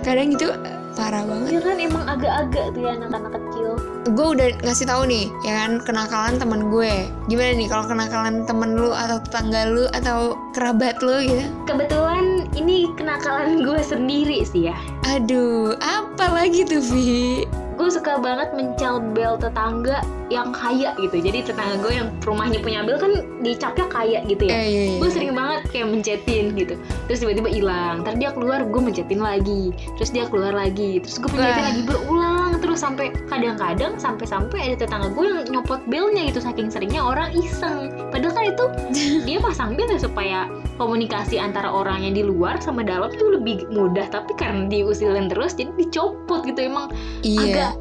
kadang 0.00 0.30
itu 0.30 0.48
eh, 0.48 0.60
parah 0.94 1.24
banget 1.24 1.48
Ya 1.50 1.60
kan 1.60 1.76
emang 1.78 2.04
agak-agak 2.06 2.64
tuh 2.70 2.80
ya 2.82 2.92
anak-anak 2.94 3.32
kecil. 3.34 3.68
gue 4.06 4.26
udah 4.30 4.48
ngasih 4.60 4.84
tahu 4.84 5.02
nih 5.04 5.26
ya 5.42 5.52
kan 5.56 5.80
kenakalan 5.80 6.36
teman 6.36 6.68
gue 6.68 6.92
gimana 7.24 7.50
nih 7.54 7.66
kalau 7.66 7.84
kenakalan 7.84 8.44
temen 8.44 8.76
lu 8.76 8.92
atau 8.92 9.16
tetangga 9.18 9.62
lu 9.66 9.84
atau 9.90 10.18
kerabat 10.52 11.00
lu 11.00 11.24
gitu 11.24 11.40
Kebetulan 11.64 12.24
ini 12.52 12.92
kenakalan 12.94 13.64
gue 13.64 13.80
sendiri 13.80 14.44
sih 14.44 14.68
ya. 14.68 14.76
aduh 15.06 15.72
apa 15.80 16.26
lagi 16.30 16.62
tuh 16.62 16.84
Vi 16.84 17.48
Gue 17.74 17.88
suka 17.90 18.18
banget 18.22 18.54
mencel 18.54 19.02
bel 19.12 19.34
tetangga 19.36 20.00
yang 20.32 20.50
kaya 20.54 20.96
gitu. 20.98 21.16
Jadi 21.20 21.52
tetangga 21.52 21.76
gue 21.84 21.92
yang 21.92 22.08
rumahnya 22.24 22.58
punya 22.64 22.80
bel 22.86 22.96
kan 22.96 23.12
dicapnya 23.44 23.86
kaya 23.92 24.18
gitu 24.24 24.48
ya. 24.48 24.56
eh, 24.56 24.66
iya, 24.66 24.82
iya. 24.88 24.98
gue 24.98 25.10
sering 25.12 25.32
banget 25.36 25.60
kayak 25.68 25.86
mencetin 25.92 26.44
gitu 26.56 26.74
terus 27.06 27.18
tiba-tiba 27.20 27.48
hilang 27.52 28.02
ntar 28.02 28.16
dia 28.16 28.32
keluar 28.32 28.64
gue 28.64 28.80
mencetin 28.80 29.20
lagi 29.20 29.70
terus 30.00 30.10
dia 30.10 30.24
keluar 30.26 30.56
lagi 30.56 30.98
terus 31.04 31.20
gue 31.20 31.28
pencetin 31.28 31.60
Wah. 31.60 31.68
lagi 31.68 31.82
berulang 31.84 32.33
terus 32.64 32.80
sampai 32.80 33.12
kadang-kadang 33.28 34.00
sampai-sampai 34.00 34.72
ada 34.72 34.76
tetangga 34.88 35.12
gue 35.12 35.24
yang 35.28 35.44
nyopot 35.52 35.84
belnya 35.84 36.32
gitu 36.32 36.40
saking 36.40 36.72
seringnya 36.72 37.04
orang 37.04 37.28
iseng. 37.36 37.92
Padahal 38.08 38.32
kan 38.32 38.44
itu 38.48 38.64
dia 39.28 39.38
pasang 39.44 39.76
bel 39.76 39.84
ya 39.92 40.00
supaya 40.00 40.38
komunikasi 40.80 41.36
antara 41.36 41.68
orang 41.68 42.08
yang 42.08 42.16
di 42.16 42.24
luar 42.24 42.56
sama 42.64 42.80
dalam 42.80 43.12
itu 43.12 43.28
lebih 43.28 43.68
mudah. 43.68 44.08
Tapi 44.08 44.32
karena 44.40 44.64
diusilin 44.72 45.28
terus 45.28 45.52
jadi 45.52 45.76
dicopot 45.76 46.48
gitu. 46.48 46.64
Emang 46.64 46.88
iya. 47.20 47.44
agak 47.44 47.72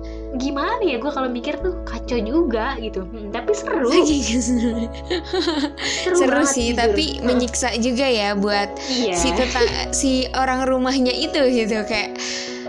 gimana 0.44 0.82
ya 0.82 0.98
gue 0.98 1.12
kalau 1.13 1.32
mikir 1.32 1.56
tuh 1.63 1.80
kacau 1.88 2.20
juga 2.20 2.75
gitu. 2.84 3.08
Hmm, 3.08 3.32
tapi 3.32 3.56
seru. 3.56 3.88
Saking 3.88 4.24
seru, 6.04 6.18
seru 6.20 6.44
sih 6.44 6.75
tapi 6.75 7.24
Hah, 7.24 7.32
menyiksa 7.32 7.72
juga 7.80 8.04
ya 8.04 8.36
buat 8.36 8.68
iya. 8.92 9.16
si 9.16 9.32
tetang 9.32 9.96
si 9.96 10.28
orang 10.36 10.68
rumahnya 10.68 11.16
itu 11.16 11.40
gitu. 11.40 11.88
Kayak 11.88 12.20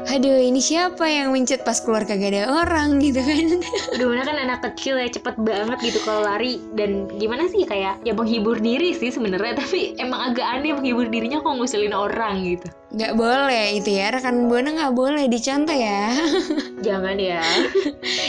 aduh 0.05 0.37
ini 0.37 0.61
siapa 0.61 1.09
yang 1.09 1.33
mencet 1.33 1.65
pas 1.65 1.81
keluar 1.81 2.05
kagak 2.05 2.37
ada 2.37 2.51
orang 2.51 2.97
gitu 3.05 3.21
kan. 3.21 3.61
Udah 3.97 4.07
bener 4.07 4.25
kan 4.25 4.37
anak 4.39 4.61
kecil 4.71 5.01
ya 5.01 5.09
cepet 5.09 5.35
banget 5.41 5.79
gitu 5.81 5.99
kalau 6.05 6.25
lari. 6.25 6.61
Dan 6.77 7.09
gimana 7.17 7.49
sih 7.49 7.65
kayak 7.65 8.05
ya 8.05 8.13
menghibur 8.13 8.61
diri 8.61 8.93
sih 8.93 9.09
sebenarnya. 9.11 9.57
Tapi 9.63 9.97
emang 9.97 10.33
agak 10.33 10.45
aneh 10.45 10.77
menghibur 10.77 11.09
dirinya 11.09 11.41
kok 11.41 11.55
ngusilin 11.57 11.95
orang 11.95 12.45
gitu. 12.45 12.69
nggak 12.95 13.19
boleh 13.19 13.83
itu 13.83 13.91
ya 13.91 14.15
rekan 14.15 14.47
buana 14.47 14.71
nggak 14.71 14.95
boleh 14.95 15.27
dicontoh 15.27 15.75
ya. 15.75 16.15
Jangan 16.87 17.19
ya. 17.19 17.43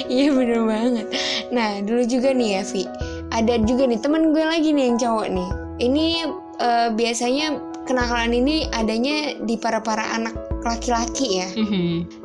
iya 0.10 0.34
bener 0.34 0.66
banget. 0.66 1.06
Nah 1.54 1.86
dulu 1.86 2.02
juga 2.10 2.34
nih 2.34 2.50
ya 2.58 2.62
Vi. 2.66 2.84
Ada 3.30 3.62
juga 3.68 3.86
nih 3.86 4.02
temen 4.02 4.34
gue 4.34 4.42
lagi 4.42 4.74
nih 4.74 4.90
yang 4.90 4.98
cowok 4.98 5.28
nih. 5.30 5.50
Ini 5.86 6.08
eh, 6.58 6.90
biasanya 6.98 7.62
kenakalan 7.86 8.34
ini 8.34 8.66
adanya 8.74 9.38
di 9.46 9.56
para 9.62 9.78
para 9.86 10.18
anak 10.18 10.34
laki-laki 10.66 11.40
ya 11.40 11.48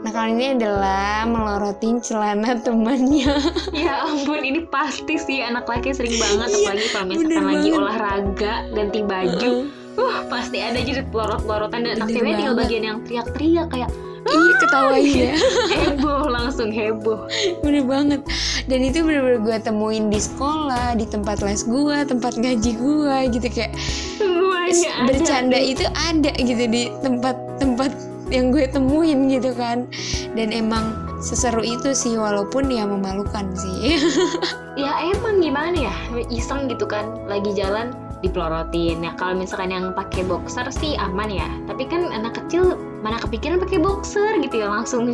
Nakalan 0.00 0.34
ini 0.34 0.46
adalah 0.56 1.22
melorotin 1.22 2.00
celana 2.00 2.56
temannya. 2.56 3.28
ya 3.76 4.02
ampun 4.02 4.40
ini 4.40 4.64
pasti 4.64 5.14
sih 5.16 5.40
anak 5.40 5.64
laki 5.64 5.92
sering 5.92 6.16
banget 6.16 6.48
Iya, 6.50 6.58
apalagi 6.58 6.86
kalau 6.88 7.06
misalkan 7.06 7.44
lagi 7.44 7.68
banget. 7.68 7.78
olahraga 7.78 8.54
ganti 8.72 9.00
baju. 9.02 9.52
Wah 9.92 10.18
pasti 10.26 10.58
ada 10.58 10.78
jadi 10.78 11.04
pelorot-pelorotan 11.06 11.80
dan 11.82 11.92
anak 11.96 12.08
cewek 12.10 12.32
tinggal 12.34 12.56
bagian 12.56 12.82
yang 12.82 12.98
teriak-teriak 13.04 13.68
kayak 13.68 13.90
Iya 14.20 14.52
ketawain 14.58 15.16
ya, 15.16 15.32
heboh 15.80 16.28
langsung 16.28 16.68
heboh. 16.68 17.24
bener 17.60 17.82
banget. 17.82 18.20
Dan 18.64 18.84
itu 18.84 19.00
bener-bener 19.00 19.40
gue 19.40 19.56
temuin 19.58 20.08
di 20.08 20.20
sekolah, 20.20 20.92
di 20.92 21.08
tempat 21.08 21.40
les 21.40 21.64
gue, 21.64 21.96
tempat 22.04 22.36
ngaji 22.36 22.70
gue 22.76 23.16
gitu 23.32 23.48
kayak 23.48 23.72
Semuanya 24.20 24.92
ada. 24.92 25.04
bercanda 25.08 25.56
itu 25.56 25.88
ada 25.96 26.36
gitu 26.36 26.64
di 26.68 26.92
tempat-tempat 27.00 27.90
yang 28.30 28.54
gue 28.54 28.64
temuin 28.70 29.26
gitu 29.28 29.52
kan. 29.54 29.90
Dan 30.38 30.54
emang 30.54 30.94
seseru 31.20 31.60
itu 31.60 31.92
sih 31.92 32.16
walaupun 32.16 32.70
ya 32.70 32.86
memalukan 32.88 33.50
sih. 33.52 33.98
ya 34.80 34.96
emang 35.12 35.42
gimana 35.44 35.90
ya 35.90 35.94
iseng 36.32 36.70
gitu 36.70 36.88
kan 36.88 37.04
lagi 37.28 37.52
jalan 37.52 37.92
dipelorotin 38.20 39.00
ya 39.00 39.12
kalau 39.16 39.36
misalkan 39.36 39.72
yang 39.72 39.92
pakai 39.96 40.24
boxer 40.24 40.68
sih 40.72 40.96
aman 41.00 41.28
ya 41.32 41.48
tapi 41.68 41.88
kan 41.88 42.12
anak 42.12 42.36
kecil 42.36 42.76
mana 43.00 43.16
kepikiran 43.16 43.60
pakai 43.60 43.80
boxer 43.80 44.36
gitu 44.40 44.60
ya 44.60 44.68
langsung 44.68 45.12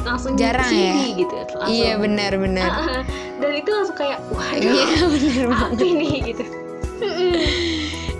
langsung 0.00 0.32
Jarang 0.40 0.72
sini 0.72 1.20
gitu 1.20 1.36
langsung, 1.36 1.68
iya 1.68 1.92
benar-benar. 2.00 2.68
Ah, 2.72 2.80
ah. 3.00 3.02
dan 3.40 3.52
itu 3.52 3.68
langsung 3.68 3.96
kayak 4.00 4.18
waduh 4.32 4.72
Iya 4.72 4.96
bener 5.12 5.44
apa 5.44 5.56
banget. 5.68 5.84
ini 5.84 6.08
gitu 6.32 6.44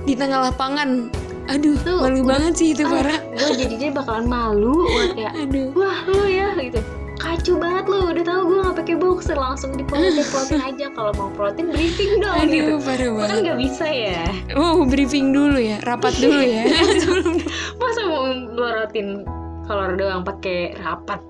Di 0.05 0.15
tengah 0.17 0.49
lapangan. 0.49 1.13
Aduh, 1.51 1.75
Tuh, 1.81 1.99
malu 1.99 2.17
udah- 2.17 2.29
banget 2.31 2.53
sih 2.55 2.69
itu 2.71 2.83
Ah, 2.83 2.91
parah. 2.93 3.19
gue 3.27 3.53
jadinya 3.57 3.89
bakalan 3.97 4.27
malu 4.27 4.87
banget 4.87 5.11
kayak 5.17 5.33
Aduh. 5.41 5.69
wah 5.75 5.99
lu 6.07 6.23
ya 6.25 6.49
gitu 6.57 6.81
kacau 7.17 7.55
banget 7.55 7.85
lu 7.85 7.99
udah 8.09 8.25
tahu 8.25 8.41
gue 8.43 8.59
nggak 8.61 8.77
pakai 8.79 8.95
boxer 8.97 9.37
langsung 9.37 9.71
dipelorotin 9.73 10.25
pelorotin 10.25 10.61
aja 10.63 10.87
kalau 10.91 11.13
mau 11.13 11.29
protein 11.31 11.69
briefing 11.69 12.17
dong 12.17 12.37
gitu 12.47 12.73
Aduh, 12.73 12.79
parah 12.81 13.09
Gua 13.11 13.25
kan 13.27 13.39
nggak 13.43 13.59
bisa 13.61 13.87
ya 13.87 14.25
Oh, 14.55 14.83
briefing 14.85 15.31
dulu 15.31 15.59
ya, 15.59 15.77
rapat 15.81 16.17
dulu 16.17 16.41
ya. 16.41 16.65
Masa 17.81 18.01
mau 18.05 18.25
melorotin 18.25 19.29
kolor 19.67 19.97
doang 19.97 20.23
pakai 20.23 20.77
rapat 20.81 21.21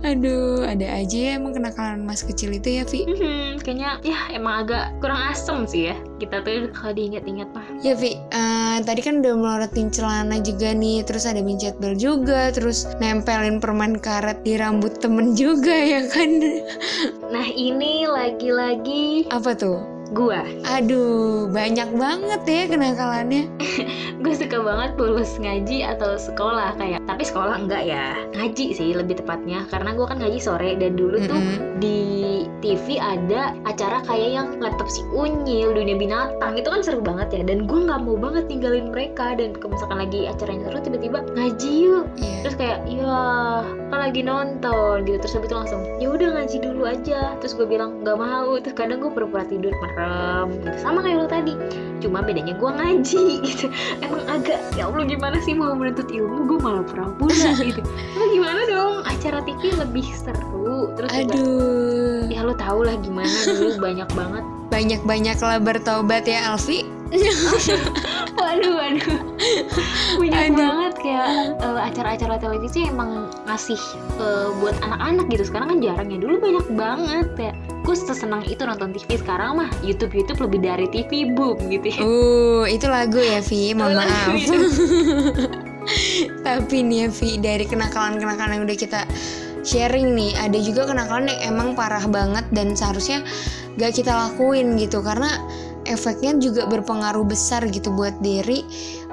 Aduh, 0.00 0.64
ada 0.64 0.86
aja 0.96 1.12
ya 1.12 1.32
emang 1.36 1.52
kenakalan 1.52 2.08
mas 2.08 2.24
kecil 2.24 2.56
itu 2.56 2.80
ya, 2.80 2.84
Vi. 2.88 3.04
Mhm, 3.04 3.60
kayaknya 3.60 4.00
ya 4.00 4.18
emang 4.32 4.64
agak 4.64 4.96
kurang 4.98 5.20
asem 5.28 5.68
sih 5.68 5.92
ya 5.92 5.96
kita 6.16 6.40
tuh 6.40 6.72
kalau 6.72 6.96
diingat-ingat 6.96 7.48
mah 7.52 7.64
Ya, 7.84 7.92
Vi, 7.92 8.16
eh, 8.16 8.76
tadi 8.80 9.00
kan 9.04 9.20
udah 9.20 9.36
melorotin 9.36 9.92
celana 9.92 10.40
juga 10.40 10.72
nih, 10.72 11.04
terus 11.04 11.28
ada 11.28 11.44
mencet 11.44 11.76
bel 11.76 11.92
juga, 12.00 12.48
terus 12.48 12.88
nempelin 12.96 13.60
permen 13.60 14.00
karet 14.00 14.40
di 14.40 14.56
rambut 14.56 14.96
temen 15.04 15.36
juga 15.36 15.74
ya 15.92 16.00
kan. 16.08 16.40
nah 17.28 17.44
ini 17.44 18.08
lagi-lagi 18.08 19.28
Apa 19.28 19.52
tuh? 19.52 19.95
Gua. 20.12 20.42
Aduh, 20.66 21.50
banyak 21.50 21.88
banget 21.94 22.42
ya 22.46 22.62
kenakalannya. 22.70 23.50
gue 24.26 24.34
suka 24.34 24.58
banget 24.58 24.98
bolos 24.98 25.38
ngaji 25.38 25.86
atau 25.86 26.18
sekolah 26.18 26.74
kayak 26.80 26.98
tapi 27.06 27.22
sekolah 27.22 27.62
enggak 27.62 27.86
ya. 27.86 28.18
Ngaji 28.34 28.74
sih 28.74 28.90
lebih 28.90 29.22
tepatnya 29.22 29.68
karena 29.70 29.94
gue 29.94 30.06
kan 30.08 30.18
ngaji 30.18 30.38
sore 30.42 30.74
dan 30.74 30.98
dulu 30.98 31.20
tuh 31.30 31.38
Mm-mm. 31.38 31.78
di 31.78 32.00
TV 32.64 32.98
ada 32.98 33.54
acara 33.68 34.02
kayak 34.08 34.30
yang 34.34 34.48
laptop 34.58 34.90
si 34.90 35.06
unyil 35.14 35.76
dunia 35.76 35.94
binatang 35.94 36.58
itu 36.58 36.66
kan 36.66 36.82
seru 36.82 36.98
banget 37.04 37.28
ya. 37.38 37.42
Dan 37.46 37.70
gue 37.70 37.80
nggak 37.86 38.02
mau 38.02 38.18
banget 38.18 38.50
tinggalin 38.50 38.90
mereka. 38.90 39.36
Dan 39.36 39.54
kalau 39.54 39.78
misalkan 39.78 39.98
lagi 40.02 40.20
acaranya 40.26 40.62
seru 40.72 40.78
tiba-tiba 40.82 41.18
ngaji 41.36 41.70
yuk. 41.86 42.04
Iya. 42.18 42.36
terus 42.42 42.56
kayak 42.58 42.78
ya 42.88 43.22
kan 43.92 43.98
lagi 44.00 44.20
nonton? 44.26 45.06
Gitu. 45.06 45.16
Terus 45.22 45.34
habis 45.38 45.48
itu 45.52 45.56
langsung 45.56 45.80
ya 46.02 46.08
udah 46.10 46.28
ngaji 46.40 46.56
dulu 46.58 46.82
aja. 46.88 47.38
Terus 47.38 47.52
gue 47.54 47.66
bilang 47.68 48.02
nggak 48.02 48.18
mau. 48.18 48.58
Terus 48.58 48.74
kadang 48.74 48.98
gue 49.04 49.10
pura-pura 49.12 49.44
tidur 49.46 49.70
merem 49.96 50.46
gitu 50.60 50.78
sama 50.84 51.00
kayak 51.00 51.16
lo 51.24 51.26
tadi. 51.26 51.54
Cuma 52.04 52.20
bedanya 52.20 52.52
gue 52.54 52.70
ngaji 52.70 53.24
gitu. 53.48 53.66
Emang 54.04 54.22
agak 54.28 54.60
ya 54.76 54.86
allah 54.86 55.04
gimana 55.08 55.40
sih 55.42 55.56
mau 55.56 55.72
menuntut 55.72 56.12
ilmu? 56.12 56.44
Gue 56.46 56.58
malah 56.60 56.84
pura-pura 56.84 57.56
gitu. 57.68 57.80
Emang 58.14 58.30
gimana 58.30 58.60
dong? 58.68 58.94
Acara 59.08 59.40
TV 59.42 59.72
lebih 59.74 60.06
seru. 60.12 60.92
Terus 60.94 61.10
juga 61.10 61.34
Aduh. 61.34 62.28
ya 62.28 62.40
lo 62.44 62.52
tau 62.54 62.84
lah 62.84 62.94
gimana 63.00 63.32
dulu 63.48 63.80
banyak 63.88 64.08
banget. 64.12 64.44
Banyak-banyaklah 64.68 65.58
bertobat 65.62 66.28
ya, 66.28 66.52
Alfi. 66.52 66.84
waduh 68.34 68.72
waduh. 68.82 69.18
Banyak 70.18 70.50
Aduh. 70.50 70.58
banget 70.58 70.94
kayak 71.06 71.28
eh, 71.62 71.80
acara-acara 71.86 72.34
televisi 72.42 72.82
emang 72.82 73.30
ngasih 73.46 73.78
eh, 74.18 74.48
buat 74.58 74.74
anak-anak 74.82 75.30
gitu. 75.30 75.48
Sekarang 75.48 75.70
kan 75.70 75.78
jarang 75.80 76.08
ya. 76.10 76.18
Dulu 76.18 76.34
banyak 76.42 76.66
banget 76.74 77.28
ya 77.38 77.52
gue 77.86 77.94
sesenang 77.94 78.42
itu 78.50 78.66
nonton 78.66 78.90
TV 78.90 79.14
sekarang 79.22 79.62
mah 79.62 79.70
YouTube 79.86 80.10
YouTube 80.10 80.50
lebih 80.50 80.66
dari 80.66 80.86
TV 80.90 81.30
boom 81.30 81.70
gitu 81.70 81.86
ya 81.94 81.98
Uh, 82.02 82.66
itu 82.66 82.90
lagu 82.90 83.22
ya, 83.22 83.38
Vi. 83.38 83.70
Mohon 83.78 84.02
maaf. 84.02 84.34
itu. 84.34 84.58
Tapi 86.46 86.76
nih 86.82 87.06
ya, 87.06 87.08
Vi, 87.14 87.30
dari 87.38 87.62
kenakalan-kenakalan 87.62 88.58
yang 88.58 88.64
udah 88.66 88.74
kita 88.74 89.06
sharing 89.62 90.18
nih, 90.18 90.34
ada 90.34 90.58
juga 90.58 90.90
kenakalan 90.90 91.30
yang 91.30 91.54
emang 91.54 91.68
parah 91.78 92.02
banget 92.10 92.42
dan 92.50 92.74
seharusnya 92.74 93.22
gak 93.78 93.94
kita 93.94 94.10
lakuin 94.10 94.74
gitu 94.82 94.98
karena 94.98 95.30
efeknya 95.88 96.36
juga 96.38 96.66
berpengaruh 96.68 97.24
besar 97.24 97.64
gitu 97.70 97.94
buat 97.94 98.14
diri 98.20 98.62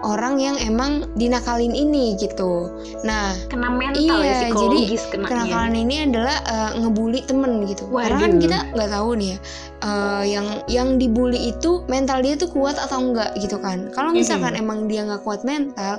orang 0.04 0.36
yang 0.38 0.56
emang 0.60 1.08
dinakalin 1.16 1.72
ini 1.72 2.20
gitu. 2.20 2.70
Nah, 3.08 3.34
kena 3.48 3.72
mental 3.72 4.20
Iya, 4.20 4.28
ya 4.28 4.38
psikologis 4.52 5.04
jadi 5.08 5.12
kenanya 5.16 5.30
kenakalan 5.32 5.74
ini 5.80 5.96
adalah 6.04 6.38
eh, 6.44 6.72
ngebully 6.84 7.22
temen 7.24 7.52
gitu. 7.66 7.88
Karena 7.88 8.20
kan 8.20 8.34
kita 8.38 8.58
nggak 8.76 8.90
tahu 8.92 9.10
nih 9.16 9.30
ya, 9.32 9.38
eh, 9.82 10.24
yang 10.28 10.48
yang 10.68 10.88
dibully 11.00 11.40
itu 11.56 11.82
mental 11.88 12.20
dia 12.20 12.36
tuh 12.36 12.52
kuat 12.52 12.76
atau 12.76 13.00
enggak 13.00 13.32
gitu 13.40 13.58
kan. 13.58 13.90
Kalau 13.96 14.12
misalkan 14.12 14.54
emang 14.60 14.92
dia 14.92 15.08
nggak 15.08 15.24
kuat 15.24 15.48
mental, 15.48 15.98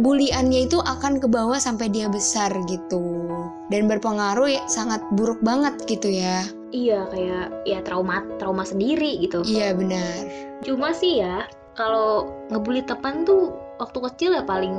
buliannya 0.00 0.66
itu 0.66 0.80
akan 0.80 1.20
ke 1.20 1.28
bawah 1.28 1.60
sampai 1.60 1.92
dia 1.92 2.08
besar 2.08 2.50
gitu. 2.66 3.28
Dan 3.68 3.86
berpengaruh 3.86 4.48
ya 4.48 4.62
sangat 4.66 5.04
buruk 5.12 5.38
banget 5.44 5.76
gitu 5.84 6.08
ya. 6.08 6.42
Iya 6.72 7.06
kayak 7.12 7.46
ya 7.68 7.78
trauma 7.84 8.24
trauma 8.40 8.64
sendiri 8.66 9.20
gitu. 9.22 9.44
Iya 9.46 9.76
benar. 9.76 10.26
cuma 10.62 10.94
sih 10.94 11.18
ya 11.20 11.44
kalau 11.74 12.30
ngebully 12.48 12.86
teman 12.86 13.26
tuh 13.26 13.52
waktu 13.80 13.98
kecil 14.10 14.30
ya 14.36 14.44
paling 14.46 14.72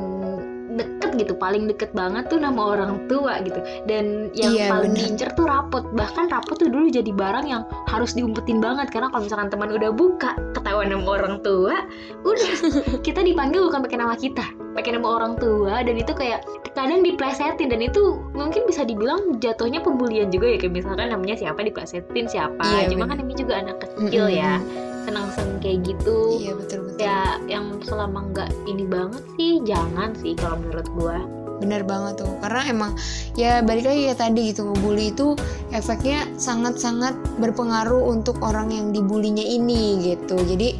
deket 0.73 1.13
gitu 1.21 1.33
paling 1.37 1.69
deket 1.69 1.93
banget 1.93 2.25
tuh 2.33 2.41
nama 2.41 2.73
orang 2.73 3.05
tua 3.05 3.37
gitu. 3.45 3.61
Dan 3.85 4.33
yang 4.33 4.53
Iya, 4.57 4.67
paling 4.73 4.97
diincer 4.97 5.29
tuh 5.37 5.45
rapot. 5.45 5.85
Bahkan 5.93 6.33
rapot 6.33 6.57
tuh 6.57 6.69
dulu 6.71 6.89
jadi 6.89 7.13
barang 7.13 7.45
yang 7.45 7.61
harus 7.85 8.17
diumpetin 8.17 8.57
banget. 8.57 8.89
Karena 8.89 9.13
kalau 9.13 9.29
misalkan 9.29 9.53
teman 9.53 9.69
udah 9.69 9.93
buka 9.93 10.33
ketahuan 10.57 10.89
nama 10.89 11.05
orang 11.05 11.45
tua 11.45 11.85
udah 12.25 12.51
kita 13.05 13.21
dipanggil 13.21 13.61
bukan 13.69 13.85
pakai 13.85 13.99
nama 14.01 14.15
kita 14.17 14.62
pakai 14.73 14.97
nama 14.97 15.07
orang 15.21 15.33
tua 15.37 15.85
dan 15.85 15.95
itu 15.95 16.11
kayak 16.11 16.41
kadang 16.73 17.05
diplesetin 17.05 17.69
dan 17.69 17.81
itu 17.81 18.17
mungkin 18.33 18.65
bisa 18.65 18.81
dibilang 18.81 19.37
jatuhnya 19.37 19.79
pembulian 19.79 20.33
juga 20.33 20.49
ya 20.49 20.57
kayak 20.57 20.73
misalkan 20.73 21.13
namanya 21.13 21.37
siapa 21.37 21.61
diplesetin 21.61 22.25
siapa 22.25 22.65
Iya, 22.65 22.89
cuma 22.89 23.05
kan 23.05 23.21
namanya 23.21 23.37
juga 23.37 23.53
anak 23.61 23.77
kecil 23.85 24.25
Mm-mm. 24.27 24.41
ya 24.41 24.57
senang-senang 25.05 25.59
kayak 25.61 25.79
gitu 25.85 26.17
Iya 26.41 26.53
betul 26.57 26.79
betul. 26.89 26.99
ya 27.05 27.37
yang 27.45 27.77
selama 27.85 28.19
nggak 28.33 28.49
ini 28.65 28.85
banget 28.89 29.23
sih 29.37 29.61
jangan 29.61 30.09
sih 30.17 30.33
kalau 30.33 30.57
menurut 30.57 30.87
gua 30.97 31.17
bener 31.61 31.79
banget 31.87 32.19
tuh 32.19 32.33
karena 32.43 32.61
emang 32.67 32.91
ya 33.39 33.63
balik 33.63 33.87
lagi 33.87 34.11
ya 34.11 34.15
tadi 34.19 34.51
gitu 34.51 34.67
ngebully 34.67 35.15
itu 35.15 35.31
efeknya 35.71 36.27
sangat-sangat 36.35 37.15
berpengaruh 37.39 38.03
untuk 38.03 38.35
orang 38.43 38.67
yang 38.67 38.91
dibulinya 38.91 39.45
ini 39.45 40.01
gitu 40.03 40.35
jadi 40.43 40.75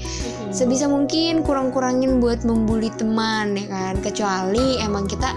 sebisa 0.53 0.86
mungkin 0.86 1.41
kurang-kurangin 1.41 2.22
buat 2.22 2.45
membuli 2.45 2.93
teman 2.93 3.57
ya 3.57 3.65
kan? 3.67 3.95
Kecuali 4.00 4.77
emang 4.79 5.10
kita 5.10 5.33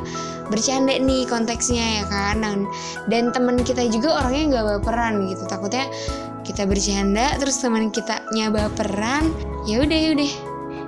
bercanda 0.53 0.95
nih 0.95 1.25
konteksnya 1.27 2.05
ya 2.05 2.05
kan? 2.07 2.45
Dan, 2.45 2.69
dan 3.09 3.25
teman 3.33 3.65
kita 3.65 3.89
juga 3.89 4.21
orangnya 4.23 4.61
nggak 4.61 4.67
baperan 4.79 5.25
gitu. 5.27 5.43
Takutnya 5.49 5.89
kita 6.45 6.69
bercanda 6.69 7.35
terus 7.41 7.59
teman 7.59 7.91
kita 7.91 8.23
nyaba 8.37 8.69
baperan 8.71 9.33
ya 9.65 9.83
udah 9.83 9.99
ya 9.99 10.11
udah. 10.15 10.33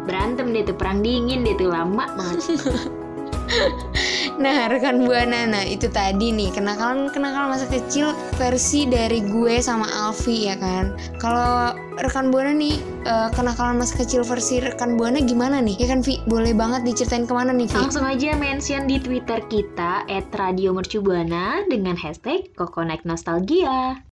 Berantem 0.05 0.53
deh 0.53 0.65
tuh 0.65 0.77
perang 0.77 1.05
dingin 1.05 1.45
deh 1.45 1.57
tuh 1.57 1.69
lama 1.69 2.09
banget 2.17 2.41
Nah 4.39 4.71
rekan 4.71 5.03
buana 5.03 5.51
nah 5.51 5.67
itu 5.67 5.91
tadi 5.91 6.31
nih 6.31 6.55
kenakalan 6.55 7.11
kenakalan 7.11 7.59
masa 7.59 7.67
kecil 7.67 8.15
versi 8.39 8.87
dari 8.87 9.19
gue 9.19 9.59
sama 9.59 9.91
Alfi 9.91 10.47
ya 10.47 10.55
kan. 10.55 10.95
Kalau 11.19 11.75
rekan 11.99 12.31
buana 12.31 12.55
nih 12.55 12.79
eh, 13.03 13.29
kenakalan 13.35 13.83
masa 13.83 13.99
kecil 13.99 14.23
versi 14.23 14.63
rekan 14.63 14.95
buana 14.95 15.19
gimana 15.19 15.59
nih? 15.59 15.75
Ya 15.83 15.91
kan 15.91 16.07
Vi 16.07 16.23
boleh 16.31 16.55
banget 16.55 16.87
diceritain 16.87 17.27
ke 17.27 17.35
mana 17.35 17.51
nih 17.51 17.67
Vi? 17.67 17.83
langsung 17.83 18.07
aja 18.07 18.39
mention 18.39 18.87
di 18.87 19.03
twitter 19.03 19.43
kita 19.51 20.07
@radiomercubuana 20.09 21.67
dengan 21.67 21.99
hashtag 21.99 22.55
Kokonek 22.55 23.03
Nostalgia 23.03 24.07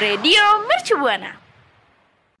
Radio 0.00 0.42
Mercubuana. 0.64 1.51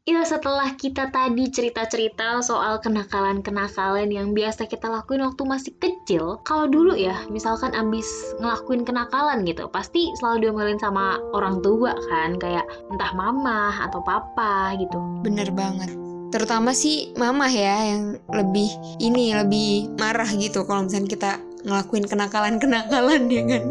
Ya 0.02 0.26
setelah 0.26 0.74
kita 0.74 1.14
tadi 1.14 1.46
cerita-cerita 1.46 2.42
soal 2.42 2.82
kenakalan-kenakalan 2.82 4.10
yang 4.10 4.34
biasa 4.34 4.66
kita 4.66 4.90
lakuin 4.90 5.22
waktu 5.22 5.46
masih 5.46 5.78
kecil 5.78 6.42
Kalau 6.42 6.66
dulu 6.66 6.98
ya, 6.98 7.22
misalkan 7.30 7.70
abis 7.70 8.34
ngelakuin 8.42 8.82
kenakalan 8.82 9.46
gitu 9.46 9.70
Pasti 9.70 10.10
selalu 10.18 10.50
diomelin 10.50 10.82
sama 10.82 11.22
orang 11.30 11.62
tua 11.62 11.94
kan 12.10 12.34
Kayak 12.42 12.66
entah 12.90 13.14
mama 13.14 13.78
atau 13.78 14.02
papa 14.02 14.74
gitu 14.74 14.98
Bener 15.22 15.54
banget. 15.54 15.94
Terutama 16.34 16.74
sih 16.74 17.14
mama 17.14 17.46
ya 17.46 17.94
yang 17.94 18.18
lebih 18.26 18.74
ini 18.98 19.38
lebih 19.38 19.86
marah 20.02 20.26
gitu 20.34 20.66
kalau 20.66 20.82
misalnya 20.82 21.14
kita 21.14 21.32
ngelakuin 21.62 22.10
kenakalan-kenakalan 22.10 23.30
ya 23.38 23.42
kan. 23.46 23.64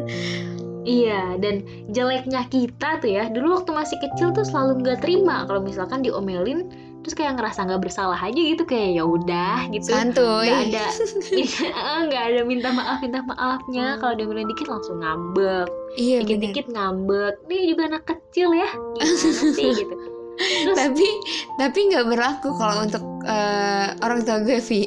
Iya, 0.82 1.38
dan 1.38 1.62
jeleknya 1.94 2.50
kita 2.50 2.98
tuh 2.98 3.10
ya 3.10 3.30
Dulu 3.30 3.62
waktu 3.62 3.72
masih 3.74 3.98
kecil 4.02 4.34
tuh 4.34 4.42
selalu 4.42 4.82
nggak 4.82 5.06
terima 5.06 5.46
Kalau 5.46 5.62
misalkan 5.62 6.02
diomelin 6.02 6.70
Terus 7.02 7.18
kayak 7.18 7.42
ngerasa 7.42 7.66
nggak 7.66 7.82
bersalah 7.82 8.18
aja 8.18 8.38
gitu 8.38 8.62
Kayak 8.62 9.02
ya 9.02 9.04
udah 9.06 9.58
gitu. 9.74 9.90
Santuy. 9.90 10.50
nggak 10.50 10.62
ada 10.70 10.86
nggak 12.10 12.24
ada 12.34 12.42
minta 12.46 12.70
maaf 12.70 13.02
minta 13.02 13.26
maafnya. 13.26 13.98
Kalau 13.98 14.14
diomelin 14.14 14.46
dikit 14.54 14.70
langsung 14.70 15.02
ngambek. 15.02 15.68
Iya 15.98 16.22
bener. 16.22 16.30
dikit-dikit 16.30 16.66
ngambek. 16.70 17.34
Dia 17.50 17.62
juga 17.74 17.82
anak 17.90 18.04
kecil 18.06 18.50
ya. 18.54 18.70
Gimana 18.98 19.42
sih 19.58 19.70
gitu. 19.74 19.96
Terus 20.42 20.78
Tapi 20.78 21.08
tapi 21.58 21.80
nggak 21.90 22.06
berlaku 22.08 22.50
kalau 22.58 22.86
untuk 22.86 23.04
eh, 23.24 23.88
orang 24.00 24.20
tua 24.22 24.38
gue 24.40 24.58
Vi. 24.60 24.82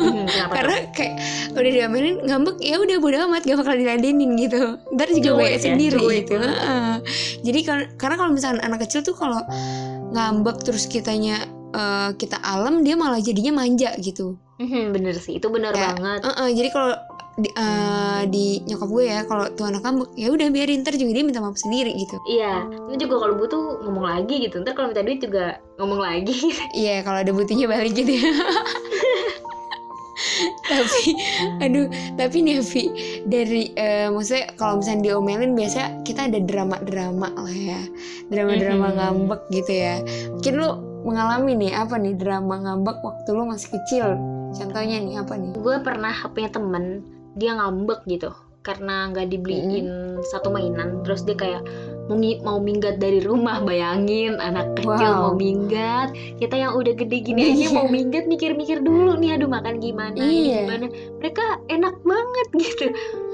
hmm, 0.00 0.26
karena 0.56 0.76
kayak 0.90 1.14
udah 1.52 1.70
diomelin 1.70 2.16
ngambek 2.22 2.56
ya 2.58 2.76
udah 2.76 2.96
bodo 2.96 3.16
amat 3.24 3.42
gak 3.42 3.58
bakal 3.58 3.74
diladenin 3.74 4.36
gitu 4.36 4.76
ntar 4.92 5.08
juga 5.08 5.30
baik 5.36 5.52
ya, 5.52 5.58
sendiri 5.62 5.96
cuek 5.96 6.24
gitu. 6.24 6.36
Heeh. 6.38 6.94
jadi 7.42 7.60
kar- 7.62 7.90
karena 7.96 8.16
kalau 8.16 8.32
misalnya 8.32 8.62
anak 8.62 8.82
kecil 8.82 9.00
tuh 9.00 9.12
kalau 9.12 9.40
ngambek 10.08 10.62
terus 10.62 10.86
kitanya 10.86 11.44
eh, 11.70 12.10
kita 12.14 12.38
alam 12.38 12.80
dia 12.80 12.94
malah 12.94 13.18
jadinya 13.18 13.52
manja 13.56 13.92
gitu 13.98 14.36
Hmm, 14.56 14.88
bener 14.88 15.12
sih 15.12 15.36
itu 15.36 15.52
bener 15.52 15.68
Kayak, 15.68 16.00
banget 16.00 16.20
Heeh, 16.24 16.48
jadi 16.56 16.68
kalau 16.72 16.96
di, 17.36 17.48
eh, 17.52 18.22
di 18.26 18.44
nyokap 18.64 18.88
gue 18.88 19.04
ya 19.04 19.20
kalau 19.24 19.44
tuh 19.52 19.68
anak 19.68 19.84
ngambek 19.84 20.08
ya 20.16 20.32
udah 20.32 20.48
biarin 20.48 20.80
ntar 20.80 20.96
juga 20.96 21.12
dia 21.12 21.24
minta 21.24 21.44
maaf 21.44 21.60
sendiri 21.60 21.92
gitu. 21.92 22.16
Iya 22.24 22.64
itu 22.88 23.04
juga 23.04 23.28
kalau 23.28 23.34
butuh 23.36 23.62
ngomong 23.84 24.04
lagi 24.08 24.40
gitu 24.40 24.64
ntar 24.64 24.72
kalau 24.72 24.88
minta 24.88 25.04
duit 25.04 25.20
juga 25.20 25.60
ngomong 25.76 26.00
lagi. 26.00 26.32
Iya 26.80 27.04
kalau 27.04 27.20
ada 27.20 27.32
buktinya 27.32 27.68
balik 27.68 27.92
gitu 27.92 28.12
ya. 28.16 28.24
Tapi 30.66 31.12
aduh 31.60 31.86
tapi 32.16 32.40
nih 32.40 32.58
Vi 32.64 32.82
dari 33.28 33.70
eh, 33.76 34.08
maksudnya 34.08 34.48
kalau 34.56 34.80
misalnya 34.80 35.12
diomelin 35.12 35.52
biasa 35.52 36.02
kita 36.02 36.26
ada 36.32 36.40
drama-drama 36.40 37.28
lah 37.36 37.52
ya. 37.52 37.80
Drama-drama 38.32 38.86
Mhm. 38.90 38.96
ngambek 38.96 39.40
gitu 39.52 39.72
ya. 39.76 39.94
Mungkin 40.32 40.52
lu 40.56 40.70
mengalami 41.06 41.52
nih 41.54 41.72
apa 41.76 42.00
nih 42.00 42.16
drama 42.16 42.58
ngambek 42.58 42.96
waktu 43.04 43.28
lu 43.30 43.44
masih 43.44 43.68
kecil? 43.76 44.06
Contohnya 44.56 44.98
nih 44.98 45.20
apa 45.20 45.36
nih? 45.36 45.52
Gue 45.54 45.76
pernah 45.84 46.16
punya 46.32 46.48
temen 46.50 47.04
dia 47.36 47.52
ngambek 47.54 48.02
gitu 48.08 48.32
karena 48.60 49.14
nggak 49.14 49.30
dibeliin 49.30 49.86
satu 50.26 50.50
mainan. 50.50 50.98
Terus 51.06 51.22
dia 51.22 51.38
kayak 51.38 51.62
mau, 52.10 52.18
mau 52.42 52.58
minggat 52.58 52.98
dari 52.98 53.22
rumah 53.22 53.62
bayangin 53.68 54.42
anak 54.42 54.74
kecil 54.74 55.06
Wow. 55.06 55.22
mau 55.22 55.34
minggat. 55.38 56.10
Kita 56.42 56.58
yang 56.58 56.74
udah 56.74 56.90
gede 56.92 57.22
gini 57.22 57.54
aja 57.54 57.70
Iya. 57.70 57.76
mau 57.78 57.86
minggat 57.86 58.26
mikir-mikir 58.26 58.82
dulu 58.82 59.14
nih 59.16 59.38
aduh 59.38 59.46
makan 59.46 59.78
gimana 59.78 60.18
Iya. 60.18 60.66
gimana. 60.66 60.86
Mereka 61.22 61.44
enak 61.70 61.94
banget 62.02 62.48
gitu. 62.58 62.86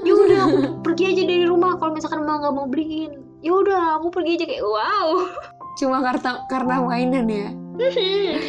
Ya 0.05 0.13
udah 0.13 0.39
aku 0.45 0.57
pergi 0.85 1.03
aja 1.09 1.23
dari 1.25 1.45
rumah 1.49 1.81
kalau 1.81 1.97
misalkan 1.97 2.21
mau 2.21 2.37
nggak 2.37 2.53
mau 2.53 2.69
beliin. 2.69 3.17
Ya 3.41 3.57
udah 3.57 3.97
aku 3.97 4.13
pergi 4.13 4.37
aja 4.37 4.45
kayak 4.45 4.61
wow. 4.61 5.09
Cuma 5.73 5.97
karena 6.05 6.45
karena 6.45 6.75
mainan 6.77 7.25
ya? 7.25 7.49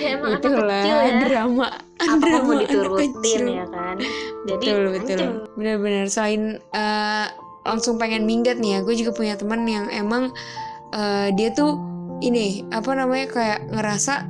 Emang 0.04 0.36
anak 0.36 0.44
itulah 0.44 0.84
kecil 0.84 0.98
ya. 1.00 1.16
drama 1.24 1.68
apa 2.02 2.18
drama 2.26 2.42
mau 2.42 2.54
diturutin 2.59 3.42
ya 3.46 3.66
kan? 3.70 3.96
Jadi 4.50 4.66
betul 4.66 4.83
betul. 4.90 5.30
benar-benar 5.54 6.07
selain 6.11 6.59
eh, 6.59 7.26
langsung 7.64 7.96
pengen 7.96 8.28
minggat 8.28 8.61
nih 8.61 8.78
ya 8.78 8.80
gue 8.85 8.94
juga 8.98 9.12
punya 9.16 9.35
teman 9.38 9.64
yang 9.64 9.87
emang 9.88 10.35
eh, 10.92 11.28
dia 11.38 11.54
tuh 11.54 11.78
ini 12.20 12.66
apa 12.70 12.90
namanya 12.94 13.26
kayak 13.30 13.61
ngerasa 13.72 14.26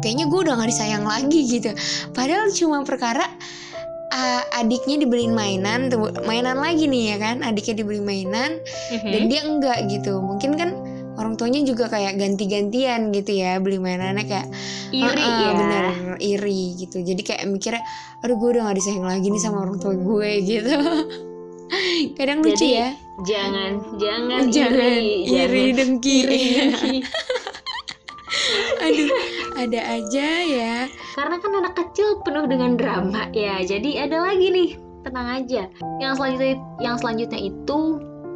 kayaknya 0.00 0.26
gue 0.32 0.40
udah 0.48 0.54
gak 0.56 0.70
disayang 0.72 1.04
lagi 1.04 1.40
gitu. 1.44 1.70
Padahal 2.16 2.48
cuma 2.54 2.86
perkara 2.86 3.28
eh, 4.14 4.42
adiknya 4.56 5.04
dibeliin 5.04 5.36
mainan 5.36 5.92
tuh 5.92 6.08
mainan 6.24 6.56
lagi 6.56 6.88
nih 6.88 7.14
ya 7.14 7.16
kan? 7.20 7.36
Adiknya 7.44 7.84
dibeli 7.84 8.00
mainan 8.00 8.62
dan 9.04 9.22
dia 9.28 9.40
enggak 9.44 9.78
gitu. 9.92 10.22
Mungkin 10.22 10.56
kan 10.56 10.70
orang 11.20 11.36
tuanya 11.36 11.60
juga 11.62 11.92
kayak 11.92 12.16
ganti-gantian 12.16 13.12
gitu 13.12 13.36
ya 13.36 13.60
beli 13.60 13.76
mainannya 13.76 14.24
kayak 14.24 14.48
iri 14.90 15.20
Heeh, 15.20 15.36
ya 15.44 15.50
bener 15.52 15.84
iri 16.16 16.62
gitu. 16.80 17.04
Jadi 17.04 17.20
kayak 17.20 17.44
mikirnya 17.46 17.84
aduh 18.24 18.36
gue 18.40 18.48
udah 18.56 18.72
gak 18.72 18.76
disayang 18.80 19.04
lagi 19.04 19.28
nih 19.28 19.42
sama 19.42 19.68
orang 19.68 19.76
tua 19.76 19.92
gue 19.92 20.30
gitu. 20.42 20.72
Kadang 22.18 22.42
lucu 22.42 22.56
Jadi, 22.56 22.82
ya. 22.82 22.88
jangan 23.22 23.72
jangan 24.00 24.42
jangan 24.50 24.90
iri 24.90 25.28
iri 25.28 25.64
jangan 25.70 25.76
dengki 25.78 26.16
iri. 26.24 26.40
Dengki. 26.56 26.96
aduh 28.88 29.10
ada 29.60 29.80
aja 30.00 30.28
ya. 30.48 30.76
Karena 31.14 31.36
kan 31.38 31.52
anak 31.52 31.74
kecil 31.76 32.18
penuh 32.24 32.48
dengan 32.48 32.74
drama 32.80 33.28
ya. 33.36 33.60
Jadi 33.62 34.00
ada 34.00 34.24
lagi 34.24 34.46
nih 34.50 34.70
tenang 35.04 35.28
aja. 35.44 35.62
Yang 36.00 36.12
selanjutnya 36.16 36.56
yang 36.80 36.96
selanjutnya 36.96 37.40
itu 37.40 37.80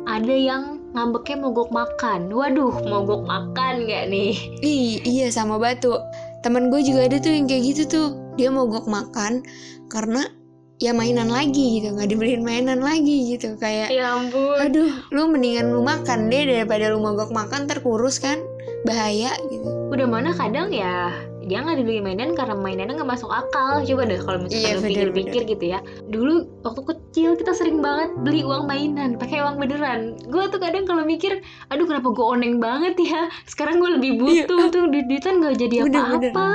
ada 0.04 0.36
yang 0.36 0.83
ngambeknya 0.94 1.36
mogok 1.42 1.70
makan. 1.74 2.30
Waduh 2.30 2.72
mogok 2.86 3.26
makan 3.26 3.84
nggak 3.84 4.04
nih? 4.08 4.32
Ih, 4.62 5.02
iya 5.02 5.26
sama 5.34 5.58
batu. 5.58 5.98
Teman 6.46 6.70
gue 6.70 6.80
juga 6.86 7.10
ada 7.10 7.18
tuh 7.18 7.34
yang 7.34 7.50
kayak 7.50 7.62
gitu 7.74 7.82
tuh. 7.90 8.08
Dia 8.38 8.54
mogok 8.54 8.86
makan 8.86 9.42
karena 9.90 10.30
ya 10.78 10.94
mainan 10.94 11.28
lagi 11.28 11.82
gitu. 11.82 11.98
Nggak 11.98 12.14
dibeliin 12.14 12.46
mainan 12.46 12.78
lagi 12.78 13.34
gitu. 13.34 13.58
Kayak 13.58 13.90
ya 13.90 14.14
ampun. 14.14 14.56
Aduh 14.62 14.94
lu 15.10 15.28
mendingan 15.34 15.74
lu 15.74 15.82
makan 15.82 16.30
deh 16.30 16.46
daripada 16.46 16.94
lu 16.94 17.02
mogok 17.02 17.34
makan 17.34 17.66
terkurus 17.66 18.22
kan. 18.22 18.38
Bahaya 18.86 19.34
gitu. 19.50 19.66
Udah 19.90 20.06
mana 20.06 20.30
kadang 20.30 20.70
ya 20.70 21.10
dia 21.44 21.60
nggak 21.60 21.76
dibeli 21.78 22.00
mainan 22.00 22.32
karena 22.32 22.52
mainannya 22.52 22.96
nggak 22.96 23.10
masuk 23.10 23.28
akal. 23.28 23.80
Coba 23.80 24.02
deh 24.04 24.18
kalau 24.18 24.38
misalkan 24.40 24.60
Iya, 24.60 24.70
lu 24.70 24.80
bener, 24.80 24.88
pikir-pikir 24.90 25.42
gitu 25.46 25.64
ya. 25.64 25.78
Dulu 26.06 26.34
waktu 26.62 26.80
kecil 26.84 27.30
kita 27.36 27.52
sering 27.52 27.78
banget 27.78 28.10
beli 28.20 28.42
uang 28.42 28.64
mainan 28.64 29.14
pakai 29.14 29.40
uang 29.40 29.56
beneran. 29.56 30.16
Gue 30.26 30.48
tuh 30.48 30.58
kadang 30.58 30.84
kalau 30.84 31.04
mikir 31.04 31.38
aduh 31.68 31.84
kenapa 31.84 32.08
gue 32.08 32.26
oneng 32.26 32.58
banget 32.58 32.94
ya? 32.98 33.28
Sekarang 33.44 33.78
gue 33.78 33.90
lebih 33.94 34.18
butuh 34.18 34.68
tuh 34.68 34.88
duit 34.88 35.06
duitan 35.06 35.38
nggak 35.38 35.54
jadi 35.56 35.74
Iya. 35.76 35.84
Apa-apa. 35.86 36.48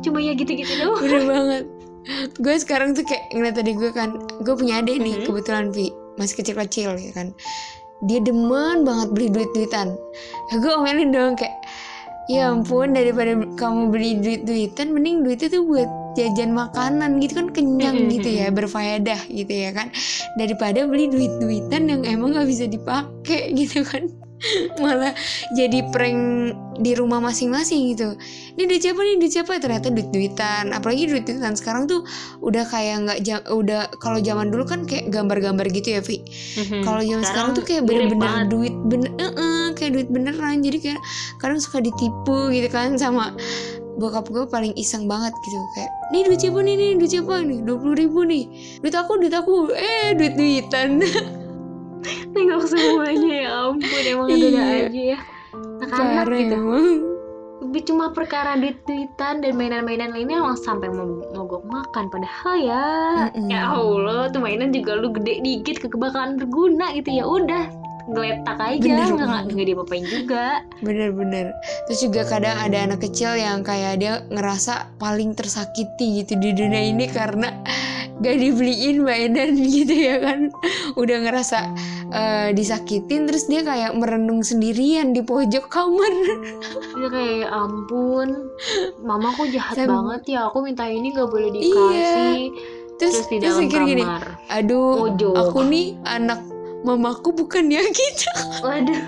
cuma 0.00 0.18
ya 0.18 0.32
gitu-gitu 0.32 0.72
doang. 0.78 1.00
Bener 1.00 1.22
banget. 1.24 1.64
Gue 2.38 2.54
sekarang 2.54 2.94
tuh 2.94 3.02
kayak 3.02 3.34
ngeliat 3.34 3.58
tadi 3.58 3.74
gue 3.74 3.90
kan 3.90 4.14
Gue 4.40 4.54
punya 4.54 4.78
adik 4.78 5.02
nih 5.02 5.20
Mhm. 5.20 5.24
kebetulan 5.26 5.74
Vi 5.74 5.90
Masih 6.14 6.38
kecil-kecil 6.38 6.94
ya 6.96 7.12
kan. 7.12 7.34
Dia 8.02 8.20
demen 8.20 8.84
banget 8.84 9.08
beli 9.10 9.28
duit-duitan. 9.28 9.96
Gue 10.54 10.72
omelin 10.72 11.10
dong 11.10 11.34
kayak 11.34 11.56
Ya 12.26 12.50
ampun 12.50 12.90
daripada 12.90 13.38
kamu 13.54 13.94
beli 13.94 14.18
duit-duitan 14.18 14.90
Mending 14.90 15.22
duitnya 15.22 15.46
tuh 15.46 15.62
buat 15.62 15.86
jajan 16.18 16.58
makanan 16.58 17.22
gitu 17.22 17.38
kan 17.38 17.48
kenyang 17.54 18.10
gitu 18.10 18.26
ya 18.26 18.50
Berfaedah 18.50 19.30
gitu 19.30 19.52
ya 19.54 19.70
kan. 19.70 19.94
Daripada 20.34 20.90
beli 20.90 21.06
duit-duitan 21.06 21.86
yang 21.86 22.02
emang 22.02 22.34
gak 22.34 22.50
bisa 22.50 22.66
dipakai 22.66 23.54
gitu 23.54 23.86
kan 23.86 24.10
malah 24.82 25.16
jadi 25.50 25.80
prank 25.88 26.52
di 26.76 26.92
rumah 26.92 27.18
masing-masing 27.18 27.88
gitu. 27.90 28.20
Ini 28.52 28.64
duit 28.64 28.82
siapa 28.82 29.00
nih 29.00 29.16
duit 29.16 29.32
siapa? 29.32 29.56
Ternyata 29.56 29.88
duit 29.88 30.08
duitan. 30.08 30.70
Apalagi 30.70 31.08
duit 31.08 31.24
duitan 31.24 31.56
sekarang 31.56 31.86
tuh 31.86 32.04
udah 32.38 32.64
kayak 32.64 32.96
nggak 33.02 33.18
ja- 33.22 33.46
udah 33.46 33.88
kalau 33.96 34.20
zaman 34.20 34.48
dulu 34.48 34.62
kan 34.62 34.84
kayak 34.84 35.08
gambar-gambar 35.08 35.64
gitu 35.70 35.88
ya 35.90 36.00
Vi. 36.00 36.20
Kalau 36.82 37.00
zaman 37.00 37.24
sekarang, 37.24 37.48
tuh 37.54 37.64
kayak 37.64 37.82
bener-bener 37.82 38.20
duit 38.46 38.74
bener 38.82 39.08
eh, 39.16 39.68
kayak 39.72 39.90
duit 39.94 40.08
beneran. 40.08 40.60
Jadi 40.60 40.78
kayak 40.82 41.00
kadang 41.36 41.56
suka 41.56 41.80
ditipu 41.80 42.48
gitu 42.50 42.68
kan 42.68 42.92
sama 42.94 43.32
bokap 43.96 44.28
gue 44.28 44.44
paling 44.44 44.76
iseng 44.76 45.08
banget 45.08 45.32
gitu. 45.38 45.56
Kayak 45.72 45.90
nih 46.12 46.22
duit 46.22 46.38
siapa 46.38 46.60
nih 46.60 46.74
nih 46.76 46.90
duit 46.94 47.10
siapa 47.10 47.40
nih? 47.40 47.64
Dua 47.64 47.76
puluh 47.80 47.96
ribu 47.96 48.20
nih. 48.22 48.44
Duit 48.78 48.92
aku 48.92 49.16
duit 49.16 49.32
aku. 49.32 49.72
Eh 49.72 50.12
duit 50.12 50.36
duitan 50.36 51.00
Nengok 52.32 52.64
semuanya 52.66 53.32
ya 53.44 53.50
ampun 53.66 54.02
emang 54.04 54.28
ada 54.30 54.46
Iya. 54.46 54.64
aja 54.86 55.02
ya. 55.14 55.18
Anak-anak 55.82 56.26
gitu. 56.30 56.56
emang. 56.56 56.88
Lebih 57.56 57.82
cuma 57.88 58.06
perkara 58.12 58.54
duit-duitan 58.54 59.40
dan 59.40 59.52
mainan-mainan 59.56 60.12
lainnya 60.12 60.38
langsung 60.38 60.76
sampai 60.76 60.92
mau 60.92 61.08
mogok 61.34 61.64
makan 61.66 62.06
Padahal 62.12 62.54
ya. 62.60 62.86
Mm-mm. 63.32 63.48
Ya 63.48 63.62
Allah 63.68 64.28
tuh 64.30 64.44
mainan 64.44 64.70
juga 64.70 64.94
lu 64.94 65.10
gede 65.10 65.40
dikit 65.40 65.82
kebakaran 65.82 66.36
berguna 66.36 66.92
gitu. 66.94 67.10
Ya 67.10 67.24
udah 67.24 67.64
geletak 68.06 68.58
aja. 68.62 68.78
Bener. 68.78 69.08
Nggak 69.10 69.28
banget. 69.28 69.44
nggak 69.50 69.66
diapa-apain 69.66 70.04
juga. 70.06 70.44
Bener-bener. 70.78 71.46
Terus 71.90 72.00
juga 72.06 72.22
kadang 72.28 72.56
ada 72.60 72.78
anak 72.86 73.00
kecil 73.02 73.34
yang 73.34 73.66
kayak 73.66 73.98
dia 73.98 74.22
ngerasa 74.30 74.94
paling 75.02 75.34
tersakiti 75.34 76.22
gitu 76.22 76.38
di 76.38 76.54
dunia 76.54 76.86
ini 76.86 77.10
karena 77.10 77.50
gak 78.16 78.36
dibeliin 78.36 79.04
mainan 79.04 79.52
gitu 79.76 79.92
ya 79.92 80.16
kan. 80.20 80.48
Udah 80.96 81.16
ngerasa 81.20 81.58
eh, 82.10 82.48
disakitin 82.52 83.28
terus 83.28 83.44
dia 83.44 83.60
kayak 83.60 83.92
merenung 83.92 84.40
sendirian 84.40 85.12
di 85.12 85.20
pojok 85.20 85.68
kamar. 85.68 86.12
Dia 86.96 87.08
kayak 87.14 87.34
"Ya 87.44 87.48
ampun 87.52 88.28
mama 89.04 89.32
kok 89.32 89.52
jahat 89.52 89.76
Sam- 89.76 89.92
banget 89.92 90.36
ya 90.36 90.48
aku 90.48 90.64
minta 90.64 90.88
ini 90.88 91.12
nggak 91.12 91.28
boleh 91.28 91.48
dikasih. 91.52 92.40
Terus 92.96 93.12
terus 93.12 93.26
di 93.28 93.36
terus 93.36 93.52
dalam 93.52 93.62
mikir 93.68 93.80
gini 93.84 94.02
kamar. 94.02 94.24
Aduh 94.48 94.92
Mojok. 95.12 95.34
aku 95.36 95.58
nih 95.68 95.86
anak 96.08 96.40
mamaku 96.82 97.28
bukan 97.36 97.68
ya 97.68 97.84
gitu. 98.00 98.30
Waduh. 98.64 99.02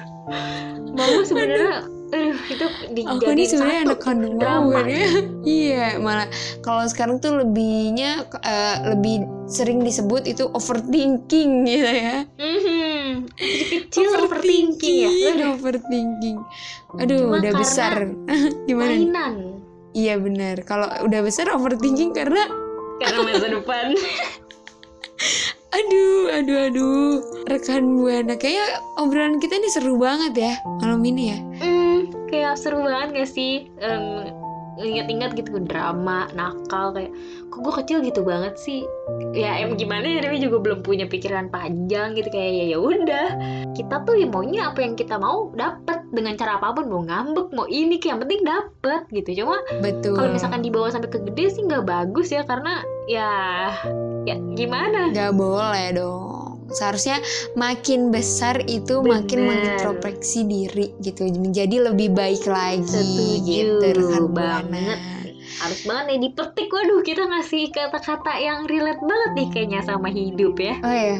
Mama 0.93 1.21
sebenarnya 1.25 1.87
aduh 2.09 2.39
itu 2.49 2.65
aku 2.65 2.83
nih 2.89 3.05
dijadiin 3.05 3.49
sebenarnya 3.53 3.81
anak 3.85 4.01
kandung 4.01 4.35
bukan 4.41 4.85
ya. 4.89 5.09
iya 5.61 5.87
malah 6.01 6.29
kalau 6.65 6.85
sekarang 6.89 7.21
tuh 7.21 7.45
lebihnya 7.45 8.25
eh, 8.41 8.77
lebih 8.97 9.29
sering 9.49 9.85
disebut 9.85 10.25
itu 10.25 10.49
overthinking 10.53 11.69
gitu 11.69 11.89
ya. 11.89 12.25
Mhm. 12.41 13.29
Masih 13.37 13.79
kecil 13.89 14.09
overthinking 14.25 14.97
ya. 15.05 15.11
aduh 15.37 15.49
overthinking. 15.57 16.39
Aduh 17.01 17.21
Cuma 17.29 17.37
udah 17.41 17.53
besar. 17.57 17.95
Gimana? 18.69 18.93
mainan. 18.93 19.35
Iya 19.93 20.21
benar. 20.21 20.65
Kalau 20.65 20.89
udah 21.05 21.21
besar 21.25 21.49
overthinking 21.53 22.13
karena 22.17 22.45
karena 23.01 23.21
masa 23.25 23.49
depan. 23.53 23.87
Aduh 25.69 26.33
aduh 26.33 26.59
aduh. 26.73 27.13
Rekan 27.45 28.01
buana 28.01 28.35
kayaknya 28.41 28.81
obrolan 28.97 29.37
kita 29.37 29.61
ini 29.61 29.69
seru 29.69 30.01
banget 30.01 30.33
ya 30.37 30.53
malam 30.81 31.05
ini 31.05 31.37
ya 31.37 31.39
Hmm, 31.99 32.31
kayak 32.31 32.55
seru 32.55 32.87
banget 32.87 33.09
gak 33.19 33.31
sih? 33.31 33.67
Ingat-ingat 34.79 35.35
gitu 35.35 35.59
drama 35.67 36.31
nakal 36.39 36.95
kayak 36.95 37.11
kok 37.51 37.59
gue 37.67 37.75
kecil 37.83 37.99
gitu 37.99 38.23
banget 38.23 38.55
sih? 38.55 38.87
Ya 39.35 39.59
em 39.59 39.75
gimana 39.75 40.07
ya 40.07 40.23
Dewi 40.23 40.39
juga 40.39 40.63
belum 40.63 40.87
punya 40.87 41.11
pikiran 41.11 41.51
panjang 41.51 42.15
gitu 42.15 42.31
kayak 42.31 42.53
ya 42.55 42.65
ya 42.71 42.79
udah 42.79 43.29
kita 43.75 44.07
tuh 44.07 44.15
ya 44.15 44.31
maunya 44.31 44.71
apa 44.71 44.87
yang 44.87 44.95
kita 44.95 45.19
mau 45.19 45.51
dapat 45.59 46.07
dengan 46.15 46.39
cara 46.39 46.63
apa 46.63 46.79
pun 46.79 46.87
mau 46.87 47.03
ngambek 47.03 47.51
mau 47.59 47.67
ini 47.67 47.99
kayak 47.99 48.07
yang 48.15 48.21
penting 48.23 48.43
dapet 48.47 49.03
gitu. 49.11 49.43
Cuma 49.43 49.59
betul. 49.83 50.15
kalau 50.15 50.31
misalkan 50.31 50.63
dibawa 50.63 50.95
sampai 50.95 51.11
ke 51.11 51.27
gede 51.27 51.59
sih 51.59 51.67
nggak 51.67 51.83
bagus 51.83 52.31
ya 52.31 52.47
karena 52.47 52.79
ya 53.11 53.31
ya 54.31 54.39
gimana? 54.55 55.11
Nggak 55.11 55.35
boleh 55.35 55.87
dong 55.91 56.38
seharusnya 56.71 57.19
makin 57.55 58.09
besar 58.09 58.61
itu 58.63 59.01
makin 59.01 59.39
Bener. 59.41 59.49
mengintrospeksi 59.51 60.45
diri 60.45 60.87
gitu. 60.99 61.25
Menjadi 61.27 61.89
lebih 61.89 62.13
baik 62.13 62.45
lagi 62.45 62.85
Setuju 62.85 63.45
gitu 63.45 63.87
rekan 63.95 64.27
banget. 64.31 64.99
harus 65.59 65.81
banget 65.83 66.05
nih 66.07 66.19
dipetik. 66.25 66.69
Waduh 66.69 67.01
kita 67.03 67.23
ngasih 67.25 67.71
kata-kata 67.71 68.33
yang 68.37 68.65
relate 68.65 69.01
banget 69.01 69.31
nih 69.35 69.49
kayaknya 69.51 69.81
sama 69.83 70.09
hidup 70.09 70.55
ya. 70.55 70.77
Oh 70.81 70.93
ya 70.93 71.19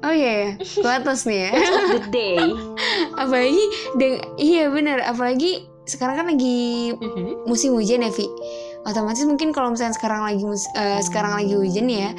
oh 0.00 0.12
iya 0.12 0.32
ya 0.36 0.50
ke 0.60 0.84
atas 0.86 1.24
nih 1.24 1.48
ya. 1.48 1.50
The 1.90 2.00
day. 2.08 2.44
Apalagi 3.20 3.64
deng 3.94 4.14
iya 4.36 4.68
benar 4.68 5.00
apalagi 5.00 5.64
sekarang 5.84 6.16
kan 6.16 6.26
lagi 6.28 6.92
Mhm. 6.92 7.44
musim 7.44 7.72
hujan 7.72 8.00
ya 8.00 8.10
Vi. 8.10 8.24
Otomatis 8.84 9.24
mungkin 9.24 9.48
kalau 9.50 9.72
misalnya 9.72 9.92
sekarang 9.92 10.22
lagi 10.22 10.44
mus- 10.44 10.68
eh, 10.72 11.00
sekarang 11.00 11.32
lagi 11.34 11.52
hujan 11.52 11.88
ya 11.88 12.12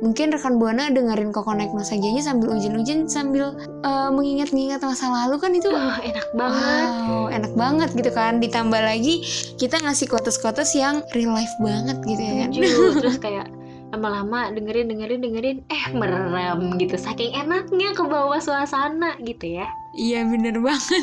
mungkin 0.00 0.32
rekan 0.32 0.56
buana 0.56 0.88
dengerin 0.88 1.30
koko 1.30 1.52
naik 1.52 1.72
nostalgianya 1.72 2.24
sambil 2.24 2.56
hujan-hujan 2.56 3.06
sambil 3.06 3.56
eh, 3.84 4.10
mengingat-ingat 4.12 4.80
masa 4.80 5.08
lalu 5.08 5.36
kan 5.40 5.52
itu 5.52 5.68
Wah, 5.68 6.00
enak 6.00 6.28
banget. 6.34 6.88
Wow 6.88 7.20
enak 7.30 7.52
banget 7.54 7.90
gitu 7.94 8.10
kan. 8.12 8.42
Ditambah 8.42 8.80
lagi 8.82 9.24
kita 9.56 9.78
ngasih 9.80 10.10
quotes-quotes 10.10 10.74
yang 10.74 11.00
real 11.14 11.32
life 11.32 11.54
banget 11.62 11.96
gitu 12.04 12.20
ya 12.20 12.34
kan. 12.44 12.50
Terus 13.02 13.18
kayak 13.22 13.46
lama-lama 13.90 14.54
dengerin 14.54 14.86
dengerin 14.86 15.20
dengerin 15.22 15.58
eh 15.70 15.84
merem 15.94 16.78
gitu. 16.78 16.94
Saking 16.98 17.34
enaknya 17.34 17.94
ke 17.94 18.02
bawah 18.04 18.38
suasana 18.42 19.16
gitu 19.22 19.62
ya. 19.62 19.66
Iya 19.94 20.26
bener 20.26 20.58
banget. 20.60 21.00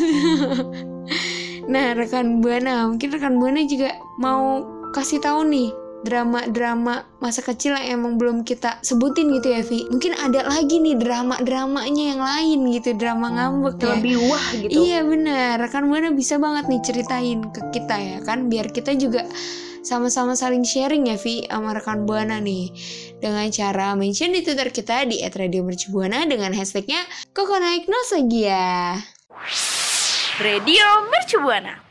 nah 1.72 1.92
rekan 1.92 2.40
buana 2.40 2.88
mungkin 2.88 3.12
rekan 3.12 3.44
buana 3.44 3.60
juga 3.68 3.92
mau 4.24 4.64
kasih 4.96 5.20
tahu 5.20 5.44
nih 5.52 5.68
drama-drama 6.06 7.10
masa 7.18 7.42
kecil 7.42 7.74
yang 7.74 8.02
emang 8.02 8.22
belum 8.22 8.46
kita 8.46 8.78
sebutin 8.86 9.34
gitu 9.34 9.50
ya 9.50 9.62
Vi. 9.66 9.90
Mungkin 9.90 10.14
ada 10.14 10.46
lagi 10.46 10.78
nih 10.78 10.98
drama-dramanya 11.00 12.04
yang 12.14 12.22
lain 12.22 12.60
gitu 12.74 12.94
drama 12.94 13.34
ngambek 13.34 13.82
ya. 13.82 13.88
lebih 13.98 14.16
wah 14.30 14.48
gitu 14.54 14.72
Iya 14.78 15.00
benar, 15.02 15.58
rekan 15.58 15.90
buana 15.90 16.14
bisa 16.14 16.38
banget 16.38 16.70
nih 16.70 16.82
ceritain 16.86 17.40
ke 17.50 17.62
kita 17.74 17.96
ya 17.98 18.18
kan, 18.22 18.46
biar 18.46 18.70
kita 18.70 18.94
juga 18.94 19.26
sama-sama 19.88 20.36
saling 20.36 20.68
sharing 20.68 21.08
ya 21.08 21.16
Vi 21.16 21.48
sama 21.48 21.72
rekan 21.72 22.04
buana 22.04 22.44
nih 22.44 22.76
dengan 23.24 23.48
cara 23.50 23.96
mention 23.96 24.36
di 24.36 24.44
Twitter 24.44 24.68
kita 24.68 25.08
di 25.08 25.24
@radiomercubuana 25.24 26.28
dengan 26.28 26.52
hashtagnya 26.52 27.00
Koko 27.32 27.56
Naik 27.56 27.88
Nostalgia. 27.88 29.00
Radio 30.38 30.86
Mercubuana. 31.10 31.87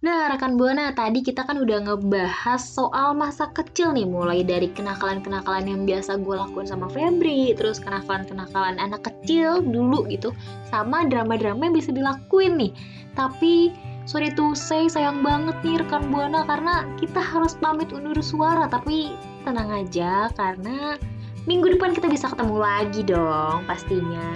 Nah, 0.00 0.32
rekan 0.32 0.56
Buana, 0.56 0.96
tadi 0.96 1.20
kita 1.20 1.44
kan 1.44 1.60
udah 1.60 1.84
ngebahas 1.84 2.56
soal 2.56 3.12
masa 3.12 3.52
kecil 3.52 3.92
nih, 3.92 4.08
mulai 4.08 4.40
dari 4.40 4.72
kenakalan-kenakalan 4.72 5.68
yang 5.68 5.84
biasa 5.84 6.16
gue 6.24 6.40
lakuin 6.40 6.64
sama 6.64 6.88
Febri, 6.88 7.52
terus 7.52 7.76
kenakalan-kenakalan 7.84 8.80
anak 8.80 9.04
kecil 9.04 9.60
dulu 9.60 10.08
gitu, 10.08 10.32
sama 10.72 11.04
drama-drama 11.04 11.68
yang 11.68 11.76
bisa 11.76 11.92
dilakuin 11.92 12.56
nih. 12.56 12.72
Tapi, 13.12 13.76
sorry 14.08 14.32
to 14.32 14.56
say, 14.56 14.88
sayang 14.88 15.20
banget 15.20 15.60
nih 15.60 15.84
rekan 15.84 16.08
Buana, 16.08 16.48
karena 16.48 16.88
kita 16.96 17.20
harus 17.20 17.52
pamit 17.60 17.92
undur 17.92 18.16
suara, 18.24 18.72
tapi 18.72 19.12
tenang 19.44 19.84
aja, 19.84 20.32
karena 20.32 20.96
minggu 21.44 21.76
depan 21.76 21.92
kita 21.92 22.08
bisa 22.08 22.32
ketemu 22.32 22.56
lagi 22.56 23.04
dong, 23.04 23.68
pastinya. 23.68 24.32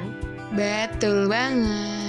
Betul 0.52 1.24
banget. 1.32 2.03